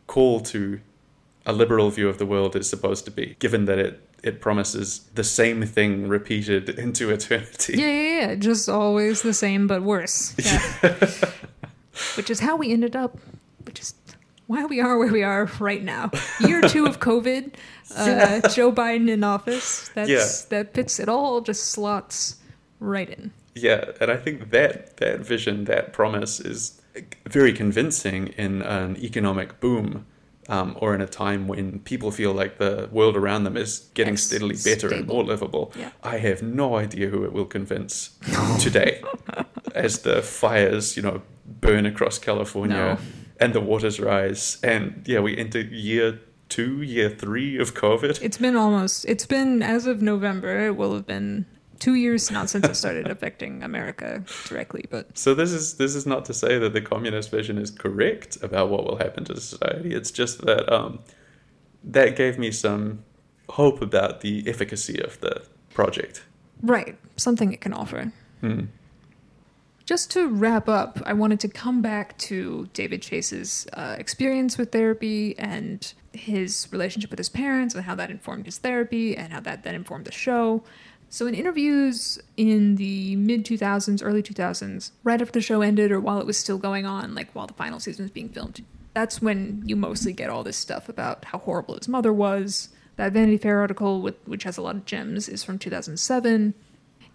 [0.08, 0.80] call to
[1.46, 5.10] a liberal view of the world is supposed to be, given that it, it promises
[5.16, 7.74] the same thing repeated into eternity.
[7.78, 8.36] Yeah, yeah, yeah.
[8.36, 10.36] Just always the same, but worse.
[10.46, 10.62] Yeah.
[12.16, 13.18] which is how we ended up,
[13.66, 13.94] which is
[14.48, 16.12] why we are where we are right now.
[16.40, 17.54] Year two of COVID,
[17.96, 19.90] uh, Joe Biden in office.
[19.96, 20.26] That's Yeah.
[20.50, 21.42] that fits it all.
[21.42, 22.38] Just slots
[22.80, 23.32] right in.
[23.56, 26.82] Yeah, and I think that that vision, that promise, is
[27.28, 30.06] very convincing in an economic boom,
[30.50, 34.14] um, or in a time when people feel like the world around them is getting
[34.16, 35.72] Yes, steadily better and more livable.
[35.78, 35.92] Yeah.
[36.04, 38.18] I have no idea who it will convince
[38.60, 39.02] today,
[39.76, 42.98] as the fires, you know, burn across California No.
[43.40, 46.20] and the waters rise, and yeah, we enter year
[46.50, 48.20] two, year three of COVID.
[48.22, 49.06] It's been almost.
[49.06, 50.66] It's been as of November.
[50.68, 51.46] It will have been
[51.80, 56.06] two years not since it started affecting America directly, but So this is this is
[56.06, 59.94] not to say that the communist vision is correct about what will happen to society.
[59.94, 61.00] It's just that um,
[61.84, 63.04] that gave me some
[63.50, 66.24] hope about the efficacy of the project.
[66.62, 68.12] right, something it can offer.
[69.86, 74.72] Just to wrap up, I wanted to come back to David Chase's uh, experience with
[74.72, 79.40] therapy and his relationship with his parents and how that informed his therapy and how
[79.40, 80.64] that then informed the show.
[81.10, 86.00] So, in interviews in the mid 2000s, early 2000s, right after the show ended or
[86.00, 89.22] while it was still going on, like while the final season was being filmed, that's
[89.22, 92.70] when you mostly get all this stuff about how horrible his mother was.
[92.98, 96.54] That Vanity Fair article, with, which has a lot of gems, is from 2007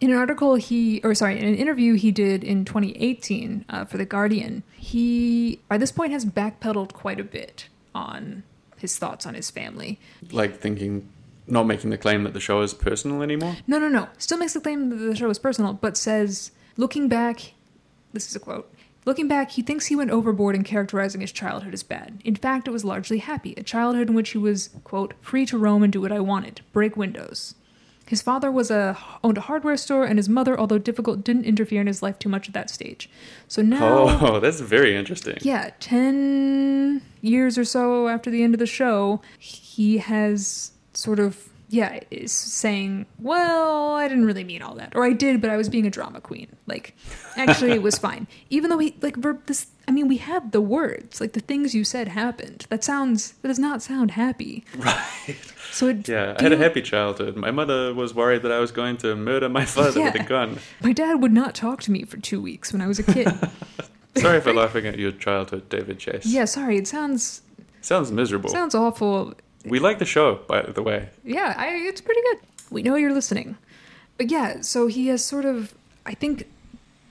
[0.01, 3.97] in an article he or sorry in an interview he did in 2018 uh, for
[3.97, 8.43] the guardian he by this point has backpedaled quite a bit on
[8.77, 10.01] his thoughts on his family
[10.33, 11.09] Like thinking,
[11.47, 13.57] not making the claim that the show is personal anymore.
[13.67, 17.09] no no no still makes the claim that the show is personal but says looking
[17.09, 17.53] back
[18.13, 18.71] this is a quote
[19.07, 22.23] Looking back, he thinks he went overboard in characterizing his childhood as bad.
[22.25, 25.59] In fact, it was largely happy, a childhood in which he was, quote, free to
[25.59, 27.55] roam and do what I wanted, break windows.
[28.07, 31.83] His father was a owned a hardware store, and his mother, although difficult, didn't interfere
[31.83, 33.11] in his life too much at that stage.
[33.47, 35.37] So now, Oh, that's very interesting.
[35.43, 41.49] yeah, 10 years or so after the end of the show, he has sort of,
[41.69, 44.93] yeah, is saying, well, I didn't really mean all that.
[44.95, 46.49] Or I did, but I was being a drama queen.
[46.67, 46.95] Like,
[47.37, 48.27] actually, it was fine.
[48.51, 51.75] Even though he, like, verb this, I mean, we have the words, like, the things
[51.75, 52.67] you said happened.
[52.69, 54.65] That sounds, that does not sound happy.
[54.77, 55.37] Right.
[55.73, 56.07] So it.
[56.07, 57.35] Yeah, I had a happy childhood.
[57.37, 60.25] My mother was worried that I was going to murder my father with a Yeah.
[60.27, 60.59] gun.
[60.83, 63.27] My dad would not talk to me for two weeks when I was a kid.
[64.17, 66.27] Sorry for laughing at your childhood, David Chase.
[66.27, 67.43] yeah, sorry, it sounds
[67.81, 68.49] Sounds miserable.
[68.51, 69.35] sounds awful.
[69.65, 71.09] We like the show, by the way.
[71.25, 72.39] yeah, I, it's pretty good.
[72.71, 73.57] We know you're listening.
[74.17, 75.75] But yeah, so he has sort of,
[76.07, 76.47] I think,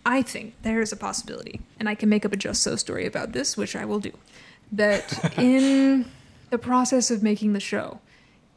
[0.06, 3.06] I think there is a possibility, and I can make up a just so story
[3.06, 4.12] about this, which I will do,
[4.72, 6.06] that in
[6.50, 8.00] the process of making the show,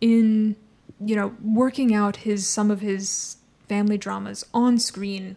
[0.00, 0.56] in,
[1.00, 3.36] you know, working out his, some of his
[3.68, 5.36] family dramas on screen,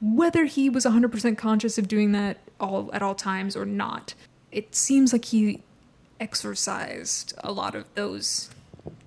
[0.00, 4.14] whether he was 100% conscious of doing that all at all times or not,
[4.52, 5.62] it seems like he
[6.24, 8.50] exorcised a lot of those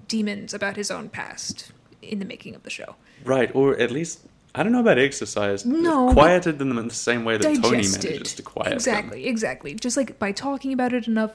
[0.07, 2.95] demons about his own past in the making of the show.
[3.25, 4.19] Right, or at least
[4.55, 5.65] I don't know about exercise.
[5.65, 8.03] No, quieted them in the same way that Tony Digested.
[8.11, 9.29] manages to quiet exactly, them.
[9.29, 9.73] Exactly, exactly.
[9.85, 11.33] Just like by talking about it enough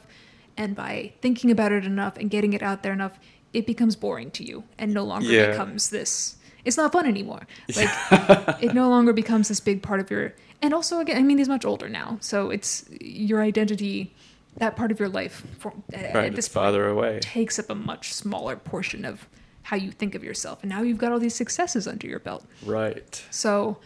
[0.57, 3.18] and by thinking about it enough and getting it out there enough,
[3.53, 5.51] it becomes boring to you and no longer Yeah.
[5.51, 6.37] becomes this.
[6.64, 7.43] It's not fun anymore.
[7.76, 10.35] Like it no longer becomes this big part of your.
[10.62, 14.14] And also, again, I mean, he's much older now, so it's your identity.
[14.59, 17.20] That part of your life, for, uh, at Right, this it's farther away.
[17.20, 19.26] takes up a much smaller portion of
[19.62, 20.62] how you think of yourself.
[20.62, 22.44] And now you've got all these successes under your belt.
[22.64, 23.24] Right.
[23.30, 23.78] So,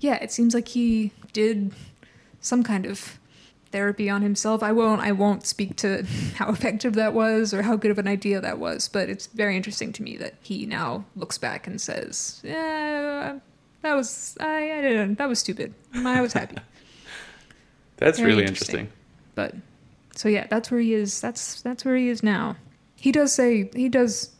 [0.00, 1.72] yeah, it seems like he did
[2.40, 3.18] some kind of
[3.72, 4.62] therapy on himself.
[4.62, 6.04] I won't I won't speak to
[6.34, 9.56] how effective that was or how good of an idea that was, but it's very
[9.56, 13.38] interesting to me that he now looks back and says, "Yeah,
[13.82, 15.72] that was I, I didn't that was stupid.
[15.94, 16.56] I was happy."
[17.96, 18.80] That's Very really interesting.
[18.80, 18.98] interesting.
[19.34, 19.54] But
[20.14, 21.20] so yeah, that's where he is.
[21.20, 22.56] That's that's where he is now.
[22.96, 24.30] He does say he does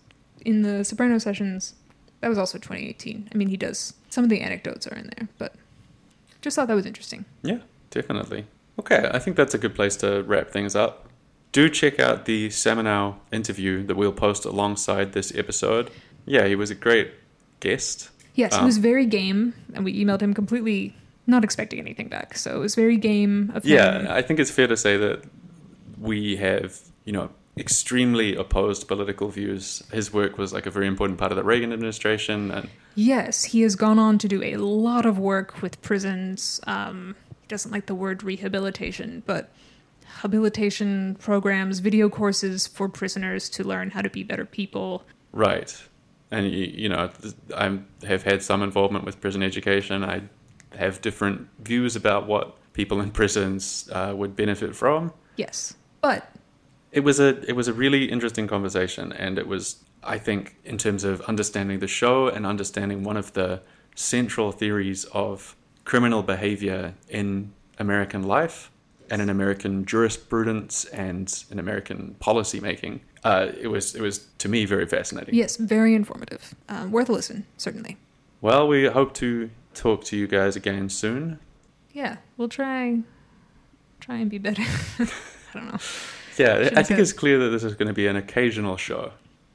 [0.44, 1.74] in the Soprano sessions.
[2.20, 3.30] That was also 2018.
[3.32, 5.54] I mean, he does some of the anecdotes are in there, but
[6.42, 7.24] just thought that was interesting.
[7.42, 7.58] Yeah,
[7.90, 8.46] definitely.
[8.78, 11.08] Okay, I think that's a good place to wrap things up.
[11.52, 15.90] Do check out the Samenow interview that we'll post alongside this episode.
[16.24, 17.12] Yeah, he was a great
[17.60, 18.10] guest.
[18.34, 20.94] Yes, he Um, was very game, and we emailed him completely
[21.26, 22.36] not expecting anything back.
[22.36, 23.72] So it was very game of him.
[23.72, 25.24] Yeah, I think it's fair to say that
[26.00, 29.82] we have, you know, extremely opposed political views.
[29.92, 33.62] His work was like a very important part of the Reagan administration, and Yes, he
[33.62, 36.60] has gone on to do a lot of work with prisons.
[36.66, 39.52] Um, he doesn't like the word rehabilitation, but
[40.04, 45.04] habilitation programs, video courses for prisoners to learn how to be better people.
[45.32, 45.82] right.
[46.32, 47.10] And you, know,
[47.56, 50.04] I have had some involvement with prison education.
[50.04, 50.22] I
[50.76, 55.12] have different views about what people in prisons uh, would benefit from.
[55.34, 56.30] Yes, but
[56.92, 60.78] it was a it was a really interesting conversation and it was i think in
[60.78, 63.60] terms of understanding the show and understanding one of the
[63.94, 68.70] central theories of criminal behavior in american life
[69.10, 74.48] and in american jurisprudence and in american policy making uh, it was it was to
[74.48, 76.54] me very fascinating yes, very informative.
[76.70, 77.98] Um, worth a listen, certainly.
[78.40, 81.38] well we hope to talk to you guys again soon
[81.92, 83.00] Yeah, we'll try
[84.00, 84.62] try and be better.
[85.54, 85.78] I don't know.
[86.38, 88.76] yeah Should've i think said- it's clear that this is going to be an occasional
[88.76, 89.12] show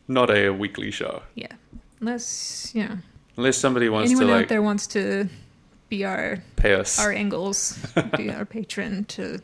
[0.08, 1.52] not a weekly show Yeah,
[2.00, 2.98] unless you know,
[3.38, 5.28] Unless somebody wants Anyone to like, out there wants to
[5.90, 7.00] be our pay us.
[7.00, 7.78] our angles,
[8.18, 9.40] be our patron to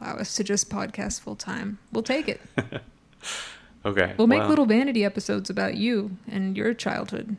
[0.00, 1.78] allow us to just podcast full time.
[1.92, 2.40] We'll take it.
[3.86, 4.14] okay.
[4.16, 7.36] We'll make little vanity episodes about you and your childhood.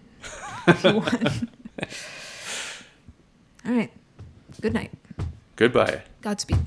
[0.67, 1.49] if you want.
[3.65, 3.91] All right.
[4.61, 4.91] Good night.
[5.55, 6.01] Goodbye.
[6.21, 6.59] Godspeed.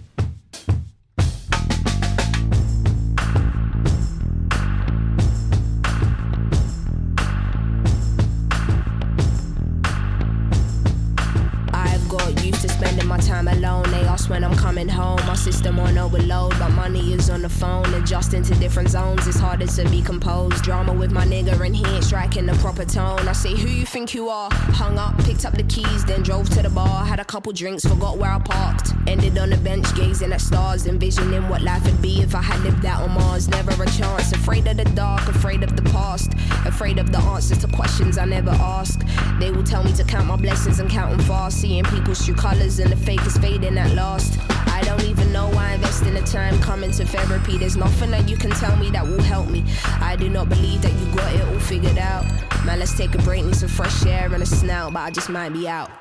[14.30, 15.26] When I'm coming home.
[15.26, 16.58] My system on overload.
[16.58, 19.26] My money is on the phone, adjusting to different zones.
[19.26, 20.62] It's harder to be composed.
[20.64, 23.28] Drama with my nigga, and he ain't striking the proper tone.
[23.28, 24.48] I say, Who you think you are?
[24.52, 27.04] Hung up, picked up the keys, then drove to the bar.
[27.04, 28.94] Had a couple drinks, forgot where I parked.
[29.06, 32.60] Ended on the bench, gazing at stars, envisioning what life would be if I had
[32.60, 33.48] lived out on Mars.
[33.48, 34.32] Never a chance.
[34.32, 36.32] Afraid of the dark, afraid of the past,
[36.64, 39.00] afraid of the answers to questions I never ask.
[39.38, 41.60] They will tell me to count my blessings and count them fast.
[41.60, 44.38] Seeing people's true colors and the fake is fading at last.
[44.80, 47.58] I don't even know why I invest in the time coming to therapy.
[47.58, 49.62] There's nothing that you can tell me that will help me.
[50.00, 52.24] I do not believe that you got it all figured out.
[52.64, 55.28] Man, let's take a break, need some fresh air and a snout, but I just
[55.28, 55.99] might be out.